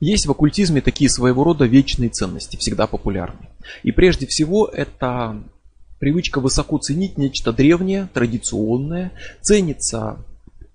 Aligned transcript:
Есть 0.00 0.26
в 0.26 0.30
оккультизме 0.30 0.80
такие 0.80 1.10
своего 1.10 1.42
рода 1.44 1.64
вечные 1.64 2.08
ценности, 2.08 2.56
всегда 2.56 2.86
популярны. 2.86 3.48
И 3.82 3.90
прежде 3.90 4.26
всего 4.26 4.66
это 4.66 5.42
привычка 5.98 6.40
высоко 6.40 6.78
ценить 6.78 7.18
нечто 7.18 7.52
древнее, 7.52 8.08
традиционное, 8.14 9.12
ценится 9.40 10.18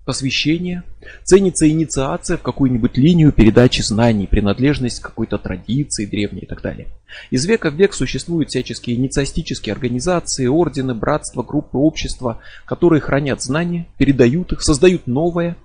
посвящение, 0.04 0.82
ценится 1.22 1.68
инициация 1.68 2.36
в 2.36 2.42
какую-нибудь 2.42 2.96
линию 2.98 3.32
передачи 3.32 3.80
знаний, 3.80 4.26
принадлежность 4.26 5.00
к 5.00 5.04
какой-то 5.04 5.38
традиции 5.38 6.04
древней 6.04 6.40
и 6.40 6.46
так 6.46 6.60
далее. 6.60 6.88
Из 7.30 7.46
века 7.46 7.70
в 7.70 7.74
век 7.74 7.94
существуют 7.94 8.50
всяческие 8.50 8.96
инициастические 8.96 9.72
организации, 9.72 10.46
ордены, 10.46 10.94
братства, 10.94 11.42
группы, 11.42 11.78
общества, 11.78 12.40
которые 12.66 13.00
хранят 13.00 13.42
знания, 13.42 13.86
передают 13.96 14.52
их, 14.52 14.62
создают 14.62 15.06
новое. 15.06 15.56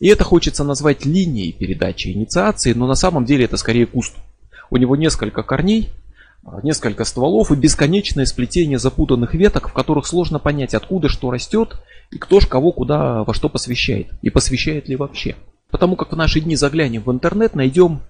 И 0.00 0.08
это 0.08 0.24
хочется 0.24 0.64
назвать 0.64 1.04
линией 1.04 1.52
передачи 1.52 2.08
инициации, 2.08 2.72
но 2.72 2.86
на 2.86 2.94
самом 2.94 3.24
деле 3.24 3.44
это 3.44 3.56
скорее 3.56 3.86
куст. 3.86 4.14
У 4.70 4.76
него 4.76 4.96
несколько 4.96 5.42
корней, 5.42 5.90
несколько 6.62 7.04
стволов 7.04 7.50
и 7.50 7.56
бесконечное 7.56 8.26
сплетение 8.26 8.78
запутанных 8.78 9.34
веток, 9.34 9.68
в 9.68 9.72
которых 9.72 10.06
сложно 10.06 10.38
понять, 10.38 10.74
откуда 10.74 11.08
что 11.08 11.30
растет 11.30 11.80
и 12.10 12.18
кто 12.18 12.40
ж 12.40 12.46
кого 12.46 12.72
куда 12.72 13.24
во 13.24 13.34
что 13.34 13.48
посвящает. 13.48 14.08
И 14.22 14.30
посвящает 14.30 14.88
ли 14.88 14.96
вообще. 14.96 15.36
Потому 15.70 15.96
как 15.96 16.12
в 16.12 16.16
наши 16.16 16.40
дни 16.40 16.56
заглянем 16.56 17.02
в 17.02 17.10
интернет, 17.10 17.54
найдем 17.54 18.00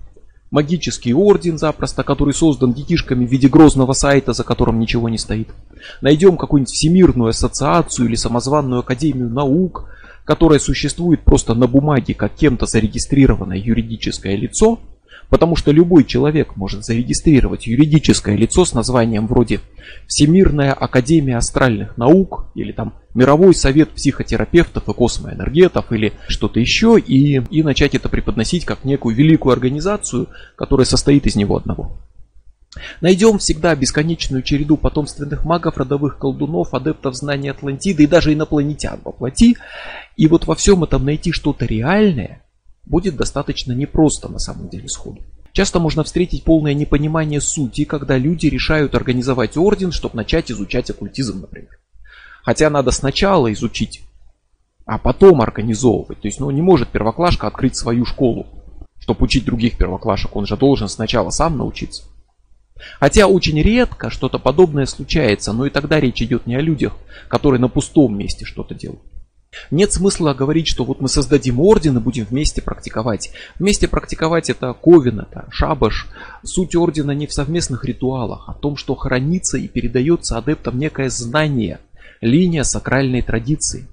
магический 0.51 1.13
орден 1.13 1.59
запросто, 1.59 2.05
который 2.05 2.33
создан 2.33 2.73
детишками 2.73 3.27
в 3.27 3.31
виде 3.31 3.49
грозного 3.49 3.93
сайта, 3.93 4.33
за 4.33 4.45
которым 4.45 4.79
ничего 4.79 5.09
не 5.09 5.19
стоит. 5.19 5.49
Найдем 6.01 6.37
какую-нибудь 6.37 6.73
всемирную 6.73 7.31
ассоциацию 7.31 8.09
или 8.09 8.15
самозванную 8.15 8.81
академию 8.81 9.29
наук, 9.29 9.91
которая 10.29 10.59
существует 10.59 11.23
просто 11.23 11.55
на 11.55 11.67
бумаге 11.67 12.13
как 12.13 12.35
кем-то 12.35 12.67
зарегистрированное 12.67 13.57
юридическое 13.57 14.37
лицо– 14.37 14.79
Потому 15.29 15.57
что 15.57 15.73
любой 15.73 16.05
человек 16.05 16.57
может 16.57 16.85
зарегистрировать 16.85 17.67
юридическое 17.67 18.35
лицо 18.35 18.65
с 18.65 18.73
названием 18.73 19.27
вроде 19.27 19.61
Всемирная 20.07 20.73
Академия 20.73 21.37
Астральных 21.37 21.99
Наук 21.99 22.47
или 22.55 22.73
там 22.73 22.95
Мировой 23.13 23.55
Совет 23.55 23.91
Психотерапевтов 23.91 24.89
и 24.89 24.93
Космоэнергетов 24.95 25.93
или 25.93 26.15
что-то 26.29 26.61
еще 26.61 26.99
и, 26.99 27.43
и 27.51 27.63
начать 27.63 27.95
это 27.95 28.09
преподносить 28.09 28.65
как 28.65 28.85
некую 28.85 29.15
великую 29.15 29.53
организацию, 29.53 30.29
которая 30.57 30.87
состоит 30.87 31.27
из 31.27 31.37
него 31.37 31.59
одного. 31.59 31.99
Найдем 33.01 33.39
всегда 33.39 33.75
бесконечную 33.75 34.43
череду 34.43 34.77
потомственных 34.77 35.45
магов, 35.45 35.77
родовых 35.77 36.19
колдунов, 36.19 36.75
адептов 36.75 37.15
знаний 37.15 37.49
Атлантиды 37.49 38.05
и 38.05 38.07
даже 38.07 38.33
инопланетян 38.33 39.01
во 39.05 39.13
плоти. 39.13 39.57
И 40.17 40.27
вот 40.27 40.47
во 40.47 40.55
всем 40.55 40.85
этом 40.85 41.05
найти 41.05 41.33
что-то 41.33 41.65
реальное– 41.65 42.43
будет 42.89 43.17
достаточно 43.17 43.73
непросто 43.73 44.29
на 44.29 44.39
самом 44.39 44.69
деле 44.69 44.89
сходу. 44.89 45.23
Часто 45.53 45.81
можно 45.81 46.05
встретить 46.05 46.45
полное 46.45 46.75
непонимание 46.75 47.41
сути, 47.41 47.85
когда 47.85 48.17
люди 48.17 48.47
решают 48.47 48.95
организовать 48.95 49.57
орден, 49.57 49.93
чтобы 49.93 50.17
начать 50.17 50.51
изучать 50.51 50.91
оккультизм, 50.91 51.41
например. 51.41 51.79
Хотя 52.43 52.71
надо 52.71 52.91
сначала 52.91 53.53
изучить, 53.53 54.03
а 54.87 54.99
потом 54.99 55.43
организовывать. 55.43 56.21
То 56.21 56.29
есть, 56.29 56.41
ну, 56.41 56.51
не 56.51 56.63
может 56.63 56.89
первоклашка 56.89 57.47
открыть 57.47 57.77
свою 57.77 58.05
школу, 58.05 58.47
чтобы 58.99 59.25
учить 59.25 59.45
других 59.45 59.77
первоклашек. 59.77 60.35
Он 60.37 60.47
же 60.47 60.57
должен 60.57 60.89
сначала 60.89 61.31
сам 61.31 61.59
научиться. 61.59 62.05
Хотя 63.01 63.27
очень 63.27 63.61
редко 63.61 64.11
что-то 64.11 64.39
подобное 64.39 64.87
случается, 64.87 65.53
но 65.53 65.67
и 65.67 65.71
тогда 65.71 66.01
речь 66.01 66.23
идет 66.23 66.47
не 66.47 66.55
о 66.55 66.61
людях, 66.61 66.95
которые 67.29 67.61
на 67.61 67.69
пустом 67.69 68.17
месте 68.17 68.45
что-то 68.45 68.75
делают. 68.75 69.03
Нет 69.71 69.93
смысла 69.93 70.35
говорить, 70.35 70.69
что 70.69 70.85
вот 70.85 71.01
мы 71.01 71.09
создадим 71.09 71.61
орден 71.61 71.97
и 71.97 72.01
будем 72.01 72.25
вместе 72.25 72.61
практиковать. 72.63 73.33
Вместе 73.59 73.89
практиковать 73.89 74.51
это 74.51 74.73
ковен, 74.75 75.21
это 75.21 75.47
шабаш. 75.51 76.07
Суть 76.45 76.77
ордена 76.77 77.13
не 77.13 77.27
в 77.27 77.33
совместных 77.33 77.85
ритуалах, 77.85 78.45
а 78.47 78.53
в 78.53 78.61
том, 78.61 78.77
что 78.77 78.95
хранится 78.95 79.59
и 79.59 79.69
передается 79.69 80.37
адептам 80.37 80.79
некое 80.79 81.09
знание, 81.09 81.81
линия 82.21 82.63
сакральной 82.63 83.23
традиции. 83.23 83.89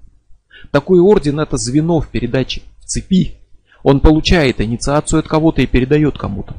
Такой 0.70 1.00
орден 1.00 1.40
это 1.40 1.56
звено 1.56 2.00
в 2.00 2.08
передаче, 2.08 2.62
в 2.80 2.84
цепи. 2.84 3.36
Он 3.82 4.00
получает 4.00 4.60
инициацию 4.60 5.20
от 5.20 5.28
кого-то 5.28 5.62
и 5.62 5.66
передает 5.66 6.18
кому-то. 6.18 6.54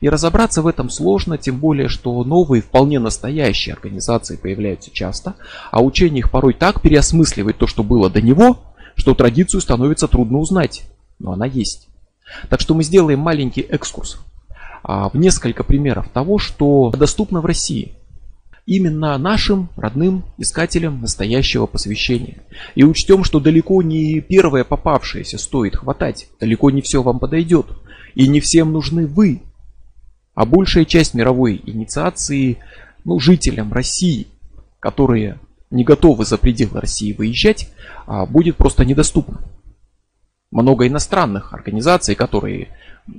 И 0.00 0.08
разобраться 0.08 0.62
в 0.62 0.66
этом 0.66 0.90
сложно, 0.90 1.38
тем 1.38 1.58
более, 1.58 1.88
что 1.88 2.22
новые, 2.24 2.62
вполне 2.62 2.98
настоящие 2.98 3.74
организации 3.74 4.36
появляются 4.36 4.90
часто, 4.92 5.34
а 5.70 5.82
учение 5.82 6.20
их 6.20 6.30
порой 6.30 6.54
так 6.54 6.80
переосмысливает 6.80 7.58
то, 7.58 7.66
что 7.66 7.82
было 7.82 8.10
до 8.10 8.20
него, 8.20 8.60
что 8.94 9.14
традицию 9.14 9.60
становится 9.60 10.08
трудно 10.08 10.38
узнать. 10.38 10.84
Но 11.18 11.32
она 11.32 11.46
есть. 11.46 11.88
Так 12.48 12.60
что 12.60 12.74
мы 12.74 12.82
сделаем 12.82 13.20
маленький 13.20 13.60
экскурс 13.60 14.18
а, 14.82 15.08
в 15.08 15.14
несколько 15.14 15.64
примеров 15.64 16.08
того, 16.08 16.38
что 16.38 16.90
доступно 16.90 17.40
в 17.40 17.46
России. 17.46 17.92
Именно 18.64 19.18
нашим 19.18 19.70
родным 19.76 20.24
искателям 20.38 21.00
настоящего 21.00 21.66
посвящения. 21.66 22.44
И 22.76 22.84
учтем, 22.84 23.24
что 23.24 23.40
далеко 23.40 23.82
не 23.82 24.20
первое 24.20 24.62
попавшееся 24.62 25.36
стоит 25.36 25.76
хватать. 25.76 26.28
Далеко 26.38 26.70
не 26.70 26.80
все 26.80 27.02
вам 27.02 27.18
подойдет. 27.18 27.66
И 28.14 28.28
не 28.28 28.40
всем 28.40 28.72
нужны 28.72 29.06
вы, 29.06 29.42
а 30.34 30.46
большая 30.46 30.84
часть 30.84 31.14
мировой 31.14 31.60
инициации 31.66 32.58
ну, 33.04 33.18
жителям 33.18 33.72
России, 33.72 34.26
которые 34.80 35.38
не 35.70 35.84
готовы 35.84 36.24
за 36.24 36.38
пределы 36.38 36.80
России 36.80 37.12
выезжать, 37.12 37.70
а, 38.06 38.26
будет 38.26 38.56
просто 38.56 38.84
недоступна. 38.84 39.40
Много 40.50 40.86
иностранных 40.86 41.54
организаций, 41.54 42.14
которые 42.14 42.68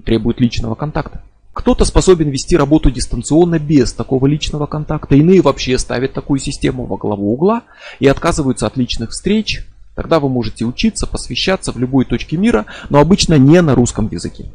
требуют 0.06 0.40
личного 0.40 0.76
контакта. 0.76 1.24
Кто-то 1.54 1.86
способен 1.86 2.30
вести 2.30 2.58
работу 2.58 2.90
дистанционно 2.90 3.60
без 3.60 3.94
такого 3.94 4.26
личного 4.26 4.66
контакта, 4.66 5.16
иные 5.16 5.42
вообще 5.42 5.78
ставят 5.78 6.14
такую 6.14 6.40
систему 6.40 6.86
во 6.86 6.98
главу 6.98 7.34
угла 7.34 7.64
и 8.00 8.08
отказываются 8.08 8.66
от 8.66 8.76
личных 8.76 9.12
встреч. 9.12 9.66
Тогда 9.96 10.20
вы 10.20 10.30
можете 10.30 10.66
учиться, 10.66 11.06
посвящаться 11.06 11.72
в 11.72 11.78
любой 11.78 12.06
точке 12.06 12.38
мира, 12.38 12.66
но 12.90 13.00
обычно 13.00 13.38
не 13.38 13.62
на 13.62 13.76
русском 13.76 14.10
языке. 14.12 14.46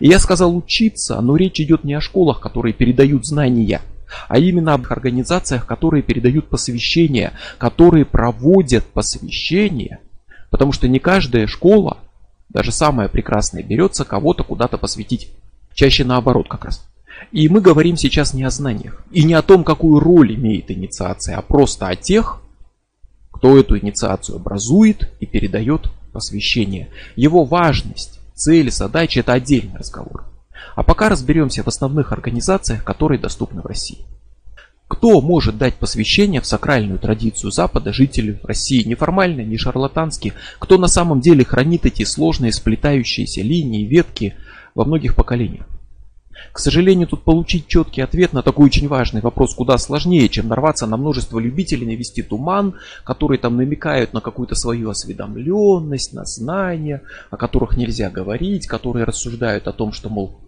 И 0.00 0.08
я 0.08 0.18
сказал 0.18 0.56
учиться, 0.56 1.20
но 1.20 1.36
речь 1.36 1.60
идет 1.60 1.84
не 1.84 1.94
о 1.94 2.00
школах, 2.00 2.40
которые 2.40 2.72
передают 2.72 3.26
знания, 3.26 3.80
а 4.28 4.38
именно 4.38 4.74
об 4.74 4.86
организациях, 4.90 5.66
которые 5.66 6.02
передают 6.02 6.48
посвящение, 6.48 7.32
которые 7.58 8.04
проводят 8.04 8.84
посвящение, 8.84 10.00
потому 10.50 10.72
что 10.72 10.88
не 10.88 10.98
каждая 10.98 11.46
школа, 11.46 11.98
даже 12.48 12.72
самая 12.72 13.08
прекрасная, 13.08 13.62
берется 13.62 14.04
кого-то 14.04 14.44
куда-то 14.44 14.78
посвятить. 14.78 15.30
Чаще 15.74 16.04
наоборот 16.04 16.48
как 16.48 16.64
раз. 16.64 16.86
И 17.32 17.48
мы 17.48 17.60
говорим 17.60 17.96
сейчас 17.96 18.34
не 18.34 18.44
о 18.44 18.50
знаниях 18.50 19.02
и 19.10 19.24
не 19.24 19.34
о 19.34 19.42
том, 19.42 19.64
какую 19.64 20.00
роль 20.00 20.34
имеет 20.34 20.70
инициация, 20.70 21.36
а 21.36 21.42
просто 21.42 21.88
о 21.88 21.96
тех, 21.96 22.40
кто 23.30 23.58
эту 23.58 23.78
инициацию 23.78 24.36
образует 24.36 25.10
и 25.20 25.26
передает 25.26 25.90
посвящение. 26.12 26.88
Его 27.16 27.44
важность 27.44 28.20
цели, 28.36 28.68
задачи– 28.68 29.18
это 29.20 29.32
отдельный 29.32 29.76
разговор. 29.76 30.24
А 30.76 30.82
пока 30.82 31.08
разберемся 31.08 31.62
в 31.62 31.68
основных 31.68 32.12
организациях, 32.12 32.84
которые 32.84 33.18
доступны 33.18 33.62
в 33.62 33.66
России. 33.66 34.06
Кто 34.88 35.20
может 35.20 35.58
дать 35.58 35.74
посвящение 35.74 36.40
в 36.40 36.46
сакральную 36.46 37.00
традицию 37.00 37.50
Запада 37.50 37.92
жителю 37.92 38.38
России, 38.44 38.86
неформально, 38.86 39.40
не 39.40 39.56
шарлатански, 39.58 40.32
кто 40.60 40.78
на 40.78 40.86
самом 40.86 41.20
деле 41.20 41.44
хранит 41.44 41.86
эти 41.86 42.04
сложные 42.04 42.52
сплетающиеся 42.52 43.42
линии, 43.42 43.84
ветки 43.84 44.36
во 44.76 44.84
многих 44.84 45.16
поколениях? 45.16 45.66
К 46.52 46.58
сожалению, 46.58 47.06
тут 47.06 47.22
получить 47.22 47.66
четкий 47.66 48.00
ответ 48.00 48.32
на 48.32 48.42
такой 48.42 48.66
очень 48.66 48.88
важный 48.88 49.20
вопрос 49.20 49.54
куда 49.54 49.78
сложнее, 49.78 50.28
чем 50.28 50.48
нарваться 50.48 50.86
на 50.86 50.96
множество 50.96 51.38
любителей 51.38 51.86
навести 51.86 52.22
туман, 52.22 52.74
которые 53.04 53.38
там 53.38 53.56
намекают 53.56 54.12
на 54.12 54.20
какую-то 54.20 54.54
свою 54.54 54.90
осведомленность, 54.90 56.12
на 56.12 56.24
знания, 56.24 57.02
о 57.30 57.36
которых 57.36 57.76
нельзя 57.76 58.10
говорить, 58.10 58.66
которые 58.66 59.04
рассуждают 59.04 59.68
о 59.68 59.72
том, 59.72 59.92
что, 59.92 60.08
мол, 60.08 60.40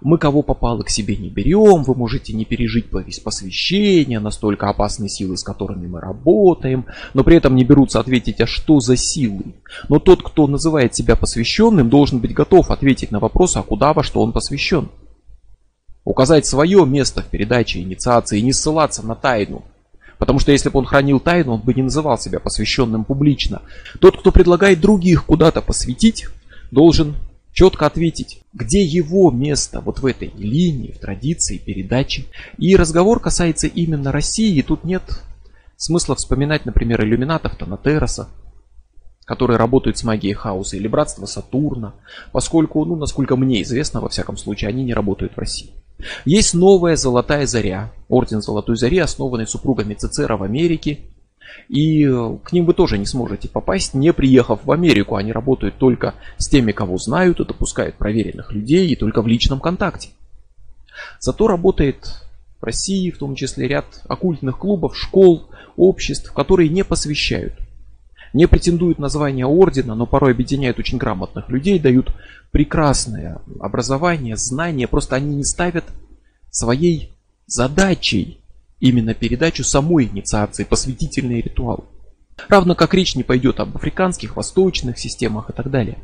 мы 0.00 0.18
кого 0.18 0.42
попало 0.42 0.82
к 0.82 0.90
себе 0.90 1.16
не 1.16 1.30
берем, 1.30 1.82
вы 1.82 1.94
можете 1.94 2.34
не 2.34 2.44
пережить 2.44 2.90
посвящение, 2.90 4.20
настолько 4.20 4.68
опасные 4.68 5.08
силы, 5.08 5.36
с 5.36 5.42
которыми 5.42 5.86
мы 5.86 6.00
работаем, 6.00 6.84
но 7.14 7.24
при 7.24 7.36
этом 7.36 7.56
не 7.56 7.64
берутся 7.64 8.00
ответить, 8.00 8.40
а 8.40 8.46
что 8.46 8.80
за 8.80 8.96
силы. 8.96 9.54
Но 9.88 9.98
тот, 9.98 10.22
кто 10.22 10.46
называет 10.46 10.94
себя 10.94 11.16
посвященным, 11.16 11.88
должен 11.88 12.18
быть 12.18 12.34
готов 12.34 12.70
ответить 12.70 13.12
на 13.12 13.18
вопрос, 13.18 13.56
а 13.56 13.62
куда 13.62 13.94
во 13.94 14.02
что 14.02 14.20
он 14.20 14.32
посвящен 14.32 14.88
указать 16.04 16.46
свое 16.46 16.84
место 16.86 17.22
в 17.22 17.26
передаче 17.26 17.80
инициации 17.80 18.38
и 18.38 18.42
не 18.42 18.52
ссылаться 18.52 19.04
на 19.04 19.14
тайну. 19.14 19.64
Потому 20.18 20.38
что 20.38 20.52
если 20.52 20.68
бы 20.68 20.78
он 20.78 20.84
хранил 20.84 21.18
тайну, 21.18 21.54
он 21.54 21.60
бы 21.60 21.74
не 21.74 21.82
называл 21.82 22.18
себя 22.18 22.40
посвященным 22.40 23.04
публично. 23.04 23.62
Тот, 24.00 24.18
кто 24.18 24.30
предлагает 24.30 24.80
других 24.80 25.26
куда-то 25.26 25.60
посвятить, 25.60 26.28
должен 26.70 27.16
четко 27.52 27.86
ответить, 27.86 28.40
где 28.52 28.82
его 28.82 29.30
место 29.30 29.80
вот 29.80 30.00
в 30.00 30.06
этой 30.06 30.32
линии, 30.36 30.92
в 30.92 30.98
традиции 30.98 31.58
передачи. 31.58 32.26
И 32.58 32.76
разговор 32.76 33.20
касается 33.20 33.66
именно 33.66 34.12
России, 34.12 34.56
и 34.56 34.62
тут 34.62 34.84
нет 34.84 35.02
смысла 35.76 36.14
вспоминать, 36.14 36.64
например, 36.64 37.02
иллюминатов 37.02 37.56
Танатероса, 37.56 38.28
которые 39.24 39.56
работают 39.56 39.98
с 39.98 40.04
магией 40.04 40.34
хаоса, 40.34 40.76
или 40.76 40.88
братство 40.88 41.26
Сатурна, 41.26 41.94
поскольку, 42.32 42.84
ну, 42.84 42.96
насколько 42.96 43.36
мне 43.36 43.62
известно, 43.62 44.00
во 44.00 44.08
всяком 44.08 44.36
случае, 44.36 44.68
они 44.68 44.84
не 44.84 44.94
работают 44.94 45.34
в 45.34 45.38
России. 45.38 45.72
Есть 46.24 46.54
новая 46.54 46.96
Золотая 46.96 47.46
Заря, 47.46 47.92
орден 48.08 48.42
Золотой 48.42 48.76
Зари, 48.76 48.98
основанный 48.98 49.46
супругами 49.46 49.94
Цицера 49.94 50.36
в 50.36 50.42
Америке, 50.42 51.00
и 51.68 52.04
э, 52.04 52.36
к 52.42 52.52
ним 52.52 52.66
вы 52.66 52.74
тоже 52.74 52.98
не 52.98 53.06
сможете 53.06 53.48
попасть, 53.48 53.94
не 53.94 54.12
приехав 54.12 54.60
в 54.64 54.72
Америку. 54.72 55.16
Они 55.16 55.32
работают 55.32 55.76
только 55.78 56.14
с 56.36 56.48
теми, 56.48 56.72
кого 56.72 56.98
знают, 56.98 57.40
и 57.40 57.44
допускают 57.44 57.96
проверенных 57.96 58.52
людей, 58.52 58.88
и 58.88 58.96
только 58.96 59.22
в 59.22 59.26
личном 59.26 59.60
контакте. 59.60 60.10
Зато 61.20 61.46
работает 61.46 62.06
в 62.60 62.64
России, 62.64 63.10
в 63.10 63.18
том 63.18 63.34
числе 63.34 63.68
ряд 63.68 63.86
оккультных 64.08 64.58
клубов, 64.58 64.96
школ, 64.96 65.48
обществ, 65.76 66.32
которые 66.32 66.68
не 66.68 66.84
посвящают. 66.84 67.54
Не 68.34 68.48
претендуют 68.48 68.98
на 68.98 69.08
звание 69.08 69.46
ордена, 69.46 69.94
но 69.94 70.06
порой 70.06 70.32
объединяют 70.32 70.80
очень 70.80 70.98
грамотных 70.98 71.48
людей, 71.48 71.78
дают 71.78 72.12
прекрасное 72.50 73.40
образование, 73.60 74.36
знания. 74.36 74.88
Просто 74.88 75.14
они 75.14 75.36
не 75.36 75.44
ставят 75.44 75.84
своей 76.50 77.12
задачей 77.46 78.40
именно 78.80 79.14
передачу 79.14 79.62
самой 79.62 80.06
инициации, 80.06 80.64
посвятительный 80.64 81.42
ритуал. 81.42 81.84
Равно 82.48 82.74
как 82.74 82.92
речь 82.92 83.14
не 83.14 83.22
пойдет 83.22 83.60
об 83.60 83.76
африканских, 83.76 84.34
восточных 84.34 84.98
системах 84.98 85.50
и 85.50 85.52
так 85.52 85.70
далее. 85.70 85.98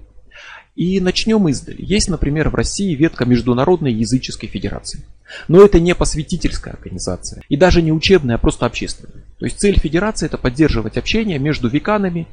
И 0.76 1.00
начнем 1.00 1.49
издали. 1.49 1.82
Есть, 1.82 2.08
например, 2.08 2.49
в 2.49 2.55
России 2.55 2.94
ветка 2.94 3.25
Международной 3.25 3.93
языческой 3.93 4.49
федерации. 4.49 5.05
Но 5.49 5.62
это 5.62 5.81
не 5.81 5.94
посвятительская 5.94 6.75
организация. 6.75 7.43
И 7.49 7.56
даже 7.56 7.82
не 7.82 7.93
учебная, 7.93 8.37
а 8.37 8.38
просто 8.38 8.67
общественная. 8.67 9.25
То 9.38 9.46
есть 9.46 9.58
цель 9.58 9.78
федерации 9.78 10.26
это 10.26 10.38
поддерживать 10.38 10.96
общение 10.96 11.38
между 11.38 11.69
веканами 11.69 12.26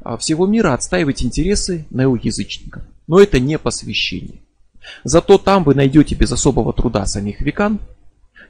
а, 0.00 0.16
всего 0.16 0.46
мира, 0.46 0.74
отстаивать 0.74 1.22
интересы 1.22 1.86
неоязычников. 1.90 2.82
Но 3.06 3.20
это 3.20 3.38
не 3.38 3.58
посвящение. 3.58 4.40
Зато 5.02 5.38
там 5.38 5.64
вы 5.64 5.74
найдете 5.74 6.14
без 6.14 6.32
особого 6.32 6.72
труда 6.72 7.06
самих 7.06 7.40
векан, 7.40 7.80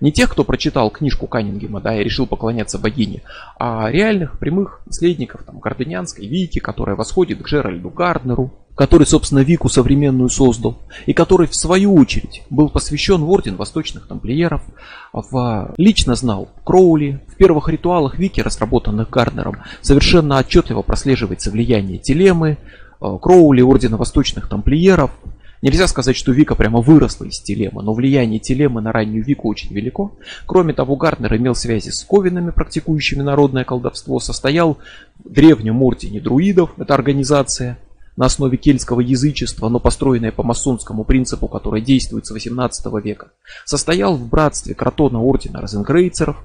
не 0.01 0.13
тех, 0.13 0.31
кто 0.31 0.45
прочитал 0.45 0.91
книжку 0.91 1.27
Каннингема, 1.27 1.81
да, 1.81 1.97
и 1.97 2.05
решил 2.05 2.27
поклоняться 2.27 2.79
богине, 2.79 3.23
а 3.59 3.91
реальных 3.91 4.39
прямых 4.39 4.81
наследников 4.87 5.43
там, 5.45 5.59
Гарденианской 5.59 6.27
Вики, 6.27 6.59
которая 6.59 6.97
восходит 6.97 7.43
к 7.43 7.47
Джеральду 7.47 7.91
Гарднеру, 7.91 8.53
который, 8.75 9.07
собственно, 9.07 9.41
Вику 9.41 9.69
современную 9.69 10.29
создал, 10.29 10.79
и 11.07 11.13
который, 11.13 11.47
в 11.47 11.55
свою 11.55 11.95
очередь, 11.95 12.43
был 12.51 12.69
посвящен 12.69 13.23
в 13.23 13.31
Орден 13.31 13.57
Восточных 13.57 14.07
Тамплиеров, 14.07 14.63
в, 15.13 15.75
лично 15.77 16.17
знал 16.17 16.49
Кроули, 16.65 17.21
в 17.29 17.37
первых 17.37 17.69
ритуалах 17.69 18.19
Вики, 18.19 18.41
разработанных 18.41 19.11
Гарднером, 19.11 19.59
совершенно 19.81 20.39
отчетливо 20.39 20.83
прослеживается 20.83 21.51
влияние 21.51 21.99
Телемы, 21.99 22.59
э, 23.01 23.19
Кроули, 23.23 23.63
Ордена 23.63 23.97
Восточных 23.97 24.49
Тамплиеров, 24.49 25.13
Нельзя 25.65 25.89
сказать, 25.89 26.15
что 26.15 26.31
Вика 26.31 26.55
прямо 26.55 26.83
выросла 26.83 27.25
из 27.25 27.41
Телемы, 27.41 27.83
но 27.83 27.95
влияние 27.95 28.39
Телемы 28.39 28.83
на 28.83 28.93
раннюю 28.93 29.25
Вику 29.25 29.49
очень 29.49 29.73
велико. 29.73 30.13
Кроме 30.45 30.75
того, 30.75 30.95
Гарднер 30.95 31.37
имел 31.37 31.55
связи 31.55 31.89
с 31.89 32.05
ковинами, 32.05 32.51
практикующими 32.51 33.23
народное 33.23 33.65
колдовство, 33.65 34.21
состоял 34.21 34.77
в 35.25 35.33
древнем 35.33 35.81
ордене 35.81 36.21
друидов, 36.21 36.73
это 36.77 36.93
организация, 36.93 37.79
на 38.15 38.27
основе 38.27 38.59
кельтского 38.59 39.01
язычества, 39.01 39.71
но 39.71 39.81
построенная 39.81 40.33
по 40.33 40.43
масонскому 40.43 41.03
принципу, 41.03 41.49
который 41.49 41.81
действует 41.81 42.27
с 42.27 42.31
18 42.31 43.03
века, 43.03 43.29
состоял 43.65 44.17
в 44.17 44.29
братстве 44.29 44.75
Кротона 44.75 45.23
ордена 45.23 45.63
Розенкрейцеров, 45.63 46.37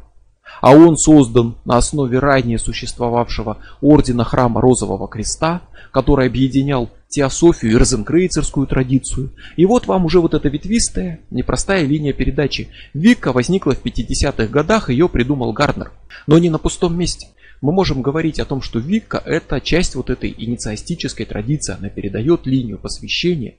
а 0.62 0.72
он 0.72 0.96
создан 0.96 1.58
на 1.66 1.76
основе 1.76 2.20
ранее 2.20 2.58
существовавшего 2.58 3.58
ордена 3.82 4.24
храма 4.24 4.62
Розового 4.62 5.10
Креста, 5.10 5.62
который 5.92 6.28
объединял 6.28 6.90
теософию 7.10 7.74
и 7.74 7.76
розенкрейцерскую 7.76 8.68
традицию. 8.68 9.32
И 9.58 9.66
вот 9.66 9.88
вам 9.88 10.06
уже 10.06 10.22
вот 10.22 10.36
эта 10.36 10.48
ветвистая, 10.48 11.20
непростая 11.32 11.84
линия 11.84 12.14
передачи. 12.14 12.70
Вика 12.94 13.34
возникла 13.34 13.74
в 13.74 13.84
50-х 13.84 14.48
годах, 14.48 14.90
ее 14.90 15.10
придумал 15.10 15.52
Гарднер. 15.52 15.92
Но 16.28 16.38
не 16.38 16.50
на 16.50 16.60
пустом 16.60 16.98
месте. 16.98 17.28
Мы 17.62 17.74
можем 17.74 18.02
говорить 18.02 18.40
о 18.40 18.46
том, 18.46 18.62
что 18.62 18.80
Вика 18.80 19.22
это 19.26 19.60
часть 19.60 19.96
вот 19.96 20.10
этой 20.10 20.34
инициастической 20.38 21.26
традиции, 21.26 21.76
она 21.78 21.90
передает 21.90 22.46
линию 22.46 22.78
посвящения, 22.78 23.56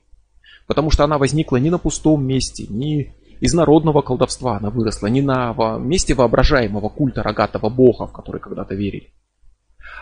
потому 0.65 0.89
что 0.89 1.03
она 1.03 1.19
возникла 1.19 1.57
не 1.57 1.69
на 1.69 1.77
пустом 1.77 2.25
месте, 2.25 2.65
не 2.67 3.13
из 3.41 3.53
народного 3.53 4.01
колдовства 4.01 4.57
она 4.57 4.69
выросла, 4.71 5.07
не 5.07 5.21
на 5.21 5.53
месте 5.77 6.15
воображаемого 6.15 6.89
культа 6.89 7.21
рогатого 7.21 7.69
бога, 7.69 8.07
в 8.07 8.13
который 8.13 8.41
когда-то 8.41 8.73
верили 8.73 9.11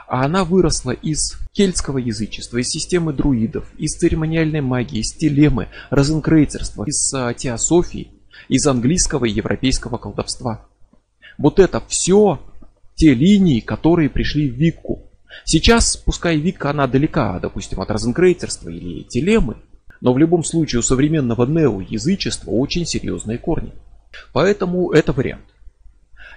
а 0.09 0.25
она 0.25 0.43
выросла 0.43 0.91
из 0.91 1.37
кельтского 1.53 1.99
язычества, 1.99 2.57
из 2.57 2.69
системы 2.69 3.13
друидов, 3.13 3.65
из 3.77 3.95
церемониальной 3.95 4.61
магии, 4.61 5.01
из 5.01 5.13
телемы, 5.13 5.69
розенкрейцерства, 5.91 6.83
из 6.85 7.13
а, 7.13 7.33
теософии, 7.35 8.11
из 8.47 8.65
английского 8.65 9.25
и 9.25 9.31
европейского 9.31 9.97
колдовства. 9.97 10.65
Вот 11.37 11.59
это 11.59 11.81
все 11.87 12.39
те 12.95 13.13
линии, 13.13 13.59
которые 13.59 14.09
пришли 14.09 14.49
в 14.49 14.55
Викку. 14.55 15.03
Сейчас, 15.45 15.95
пускай 15.95 16.37
Вика 16.37 16.71
она 16.71 16.87
далека, 16.87 17.39
допустим, 17.39 17.79
от 17.79 17.91
розенкрейцерства 17.91 18.69
или 18.69 19.03
телемы, 19.03 19.57
но 20.01 20.11
в 20.11 20.17
любом 20.17 20.43
случае 20.43 20.79
у 20.79 20.83
современного 20.83 21.45
неоязычества 21.45 22.49
очень 22.49 22.85
серьезные 22.85 23.37
корни. 23.37 23.73
Поэтому 24.33 24.91
это 24.91 25.13
вариант. 25.13 25.45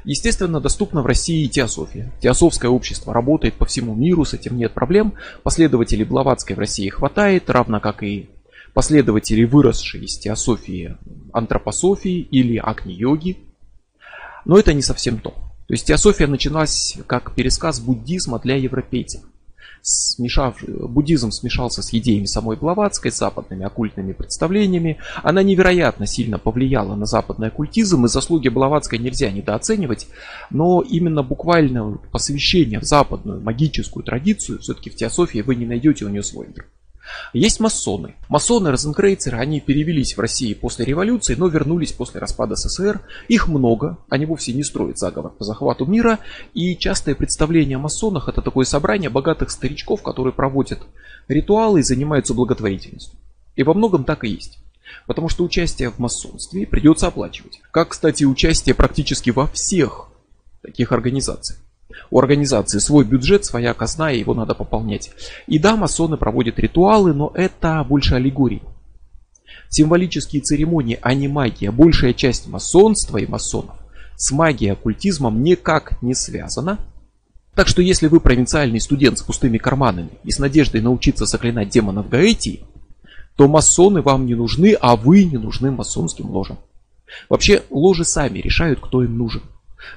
Естественно, 0.04 0.60
доступна 0.60 1.02
в 1.02 1.06
России 1.06 1.44
и 1.44 1.48
теософия. 1.48 2.12
Теософское 2.20 2.68
общество 2.68 3.14
работает 3.14 3.54
по 3.54 3.66
всему 3.66 3.94
миру, 3.94 4.24
с 4.24 4.34
этим 4.34 4.56
нет 4.56 4.72
проблем. 4.72 5.14
Последователей 5.42 6.04
Блаватской 6.04 6.56
в 6.56 6.58
России 6.58 6.88
хватает, 6.88 7.48
равно 7.48 7.80
как 7.80 8.02
и 8.02 8.28
последователей, 8.74 9.44
выросшей 9.44 10.04
из 10.04 10.18
теософии 10.18 10.96
антропософии 11.32 12.20
или 12.20 12.56
акни-йоги. 12.56 13.38
Но 14.44 14.58
это 14.58 14.72
не 14.72 14.82
совсем 14.82 15.18
то. 15.18 15.30
То 15.30 15.74
есть 15.74 15.86
теософия 15.86 16.26
началась 16.26 16.98
как 17.06 17.34
пересказ 17.34 17.80
буддизма 17.80 18.40
для 18.40 18.56
европейцев 18.56 19.22
смешав, 19.82 20.62
буддизм 20.62 21.30
смешался 21.30 21.82
с 21.82 21.92
идеями 21.92 22.26
самой 22.26 22.56
Блаватской, 22.56 23.10
западными 23.10 23.64
оккультными 23.64 24.12
представлениями. 24.12 24.98
Она 25.22 25.42
невероятно 25.42 26.06
сильно 26.06 26.38
повлияла 26.38 26.94
на 26.94 27.06
западный 27.06 27.48
оккультизм, 27.48 28.04
и 28.04 28.08
заслуги 28.08 28.48
Блаватской 28.48 28.98
нельзя 28.98 29.30
недооценивать, 29.30 30.06
но 30.50 30.80
именно 30.82 31.22
буквально 31.22 31.98
посвящение 32.12 32.80
в 32.80 32.84
западную 32.84 33.40
магическую 33.40 34.04
традицию, 34.04 34.60
все-таки 34.60 34.90
в 34.90 34.96
теософии 34.96 35.40
вы 35.40 35.56
не 35.56 35.66
найдете 35.66 36.04
у 36.04 36.08
нее 36.08 36.22
свой 36.22 36.46
мир. 36.46 36.66
Есть 37.32 37.60
масоны. 37.60 38.14
Масоны, 38.28 38.70
розенкрейцеры, 38.70 39.38
они 39.38 39.60
перевелись 39.60 40.16
в 40.16 40.20
России 40.20 40.54
после 40.54 40.84
революции, 40.84 41.34
но 41.34 41.48
вернулись 41.48 41.92
после 41.92 42.20
распада 42.20 42.56
СССР. 42.56 43.00
Их 43.28 43.48
много, 43.48 43.98
они 44.08 44.26
вовсе 44.26 44.52
не 44.52 44.62
строят 44.62 44.98
заговор 44.98 45.32
по 45.32 45.44
захвату 45.44 45.86
мира. 45.86 46.18
И 46.54 46.76
частое 46.76 47.14
представление 47.14 47.76
о 47.76 47.80
масонах 47.80 48.28
это 48.28 48.42
такое 48.42 48.64
собрание 48.64 49.10
богатых 49.10 49.50
старичков, 49.50 50.02
которые 50.02 50.32
проводят 50.32 50.80
ритуалы 51.28 51.80
и 51.80 51.84
занимаются 51.84 52.34
благотворительностью. 52.34 53.18
И 53.56 53.62
во 53.62 53.74
многом 53.74 54.04
так 54.04 54.24
и 54.24 54.28
есть. 54.28 54.58
Потому 55.06 55.28
что 55.28 55.44
участие 55.44 55.90
в 55.90 55.98
масонстве 55.98 56.66
придется 56.66 57.06
оплачивать. 57.06 57.60
Как, 57.70 57.88
кстати, 57.88 58.24
участие 58.24 58.74
практически 58.74 59.30
во 59.30 59.46
всех 59.46 60.08
таких 60.62 60.92
организациях. 60.92 61.58
У 62.10 62.18
организации 62.18 62.78
свой 62.78 63.04
бюджет, 63.04 63.44
своя 63.44 63.74
казна, 63.74 64.12
и 64.12 64.18
его 64.18 64.34
надо 64.34 64.54
пополнять. 64.54 65.10
И 65.46 65.58
да, 65.58 65.76
масоны 65.76 66.16
проводят 66.16 66.58
ритуалы, 66.58 67.12
но 67.12 67.32
это 67.34 67.84
больше 67.84 68.14
аллегории. 68.14 68.62
Символические 69.68 70.42
церемонии, 70.42 70.98
а 71.00 71.14
не 71.14 71.28
магия. 71.28 71.70
Большая 71.70 72.12
часть 72.12 72.46
масонства 72.46 73.18
и 73.18 73.26
масонов 73.26 73.76
с 74.16 74.30
магией 74.30 74.72
оккультизмом 74.72 75.42
никак 75.42 76.00
не 76.00 76.14
связана. 76.14 76.78
Так 77.54 77.66
что 77.66 77.82
если 77.82 78.06
вы 78.06 78.20
провинциальный 78.20 78.80
студент 78.80 79.18
с 79.18 79.22
пустыми 79.22 79.58
карманами 79.58 80.10
и 80.22 80.30
с 80.30 80.38
надеждой 80.38 80.80
научиться 80.80 81.26
заклинать 81.26 81.70
демонов 81.70 82.08
Гаэтии, 82.08 82.64
то 83.36 83.48
масоны 83.48 84.00
вам 84.00 84.26
не 84.26 84.34
нужны, 84.34 84.76
а 84.80 84.94
вы 84.94 85.24
не 85.24 85.38
нужны 85.38 85.70
масонским 85.70 86.30
ложам. 86.30 86.58
Вообще, 87.28 87.62
ложи 87.70 88.04
сами 88.04 88.38
решают, 88.38 88.78
кто 88.80 89.02
им 89.02 89.18
нужен. 89.18 89.42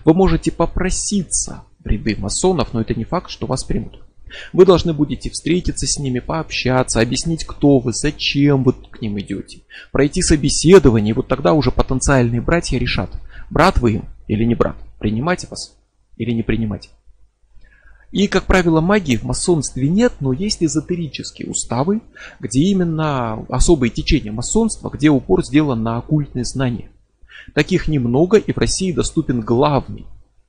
Вы 0.04 0.14
можете 0.14 0.52
попроситься 0.52 1.64
ряды 1.86 2.16
масонов, 2.18 2.74
но 2.74 2.82
это 2.82 2.94
не 2.94 3.04
факт, 3.04 3.30
что 3.30 3.48
вас 3.48 3.64
примут. 3.64 4.00
Вы 4.54 4.66
должны 4.66 4.94
будете 4.94 5.30
встретиться 5.30 5.86
с 5.86 5.98
ними, 6.00 6.20
пообщаться, 6.20 7.00
объяснить, 7.00 7.46
кто 7.46 7.80
вы, 7.80 7.94
зачем 7.94 8.64
вы 8.64 8.74
к 8.74 9.02
ним 9.02 9.20
идете, 9.20 9.62
пройти 9.92 10.22
собеседование, 10.22 11.12
и 11.12 11.16
вот 11.16 11.28
тогда 11.28 11.54
уже 11.54 11.72
потенциальные 11.72 12.42
братья 12.42 12.78
решат, 12.78 13.12
брат 13.50 13.78
вы 13.78 13.94
им 13.94 14.06
или 14.28 14.44
не 14.44 14.56
брат, 14.56 14.76
принимать 15.00 15.50
вас 15.50 15.78
или 16.18 16.32
не 16.32 16.44
принимать. 16.44 16.90
И, 18.12 18.28
как 18.28 18.46
правило, 18.46 18.80
магии 18.80 19.18
в 19.18 19.24
масонстве 19.24 19.90
нет, 19.90 20.14
но 20.22 20.32
есть 20.32 20.64
эзотерические 20.64 21.50
уставы, 21.50 22.02
где 22.40 22.62
именно 22.62 23.46
особые 23.50 23.90
течения 23.90 24.32
масонства, 24.32 24.90
где 24.90 25.10
упор 25.10 25.44
сделан 25.44 25.84
на 25.84 25.98
оккультные 25.98 26.46
знания. 26.46 26.90
Таких 27.54 27.88
немного, 27.90 28.38
и 28.38 28.54
в 28.54 28.58
России 28.58 28.94
доступен 28.94 29.42
главный, 29.42 30.06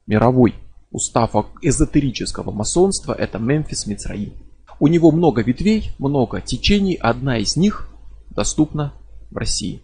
мировой 0.06 0.54
устав 0.90 1.34
эзотерического 1.62 2.50
масонства– 2.50 3.12
это 3.18 3.38
Мемфис 3.38 3.86
Мицраим. 3.86 4.32
У 4.78 4.88
него 4.88 5.10
много 5.10 5.42
ветвей, 5.42 5.92
много 5.98 6.40
течений, 6.40 6.94
одна 6.94 7.38
из 7.38 7.56
них 7.56 7.88
доступна 8.30 8.92
в 9.30 9.36
России. 9.36 9.82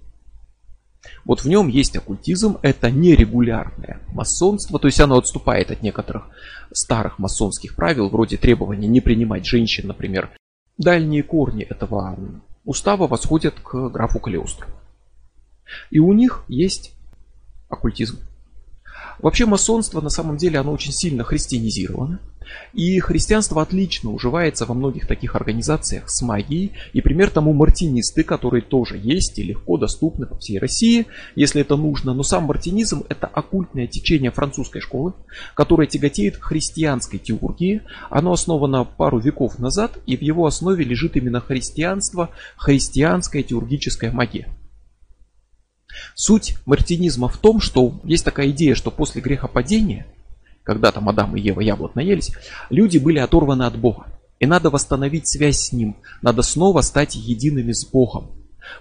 Вот 1.25 1.41
в 1.41 1.49
нем 1.49 1.69
есть 1.69 1.97
оккультизм, 1.97 2.59
это 2.63 2.91
нерегулярное 2.91 4.01
масонство, 4.13 4.79
то 4.79 4.87
есть 4.87 5.01
оно 5.01 5.19
отступает 5.19 5.71
от 5.71 5.83
некоторых 5.83 6.29
старых 6.73 7.19
масонских 7.19 7.75
правил, 7.75 8.09
вроде 8.09 8.37
требования 8.37 8.89
не 8.89 9.01
принимать 9.01 9.47
женщин, 9.47 9.89
например. 9.89 10.31
Дальние 10.79 11.23
корни 11.23 11.65
этого 11.65 12.19
устава 12.65 13.07
восходят 13.07 13.55
к 13.61 13.89
графу 13.89 14.21
Калиостру. 14.21 14.69
И 15.91 15.99
у 15.99 16.13
них 16.13 16.45
есть 16.49 16.93
оккультизм. 17.69 18.19
Вообще 19.23 19.47
масонство 19.47 20.01
на 20.01 20.11
самом 20.11 20.37
деле 20.37 20.59
оно 20.59 20.73
очень 20.73 20.93
сильно 20.93 21.23
христианизировано. 21.23 22.21
И 22.73 22.99
христианство 22.99 23.63
отлично 23.63 24.11
уживается 24.11 24.67
во 24.67 24.75
многих 24.75 25.07
таких 25.07 25.37
организациях 25.37 26.11
с 26.11 26.23
магией. 26.23 26.73
И 26.93 27.01
пример 27.01 27.31
тому 27.31 27.53
мартинисты, 27.53 28.25
которые 28.25 28.63
тоже 28.63 28.99
есть 28.99 29.39
и 29.39 29.45
легко 29.45 29.79
доступны 29.79 30.27
по 30.27 30.37
всей 30.37 30.59
России, 30.59 31.07
если 31.37 31.61
это 31.61 31.77
нужно. 31.77 32.15
Но 32.15 32.25
сам 32.25 32.45
мартинизм 32.45 33.05
это 33.09 33.29
оккультное 33.29 33.87
течение 33.87 34.33
французской 34.33 34.81
школы, 34.81 35.15
которое 35.55 35.87
тяготеет 35.87 36.39
к 36.39 36.43
христианской 36.43 37.21
теургии. 37.21 37.83
Оно 38.11 38.33
основано 38.33 38.85
пару 38.85 39.21
веков 39.21 39.59
назад 39.61 39.99
и 40.05 40.17
в 40.17 40.21
его 40.21 40.47
основе 40.47 40.85
лежит 40.85 41.17
именно 41.17 41.41
христианство, 41.41 42.31
христианская 42.57 43.45
теургическая 43.45 44.11
магия. 44.11 44.49
Суть 46.15 46.57
мартинизма 46.67 47.29
в 47.29 47.37
том, 47.37 47.61
что 47.61 48.01
есть 48.05 48.25
такая 48.25 48.51
идея, 48.51 48.75
что 48.75 48.91
после 48.91 49.21
грехопадения, 49.21 50.07
когда 50.63 50.93
там 50.93 51.09
Адам 51.09 51.37
и 51.37 51.41
Ева 51.41 51.61
яблок 51.61 51.95
наелись, 51.95 52.33
люди 52.71 52.99
были 52.99 53.19
оторваны 53.19 53.65
от 53.65 53.77
Бога. 53.77 54.07
И 54.41 54.47
надо 54.47 54.71
восстановить 54.71 55.29
связь 55.29 55.59
с 55.59 55.73
Ним, 55.73 55.97
надо 56.21 56.43
снова 56.43 56.81
стать 56.81 57.15
едиными 57.15 57.73
с 57.73 57.87
Богом. 57.87 58.33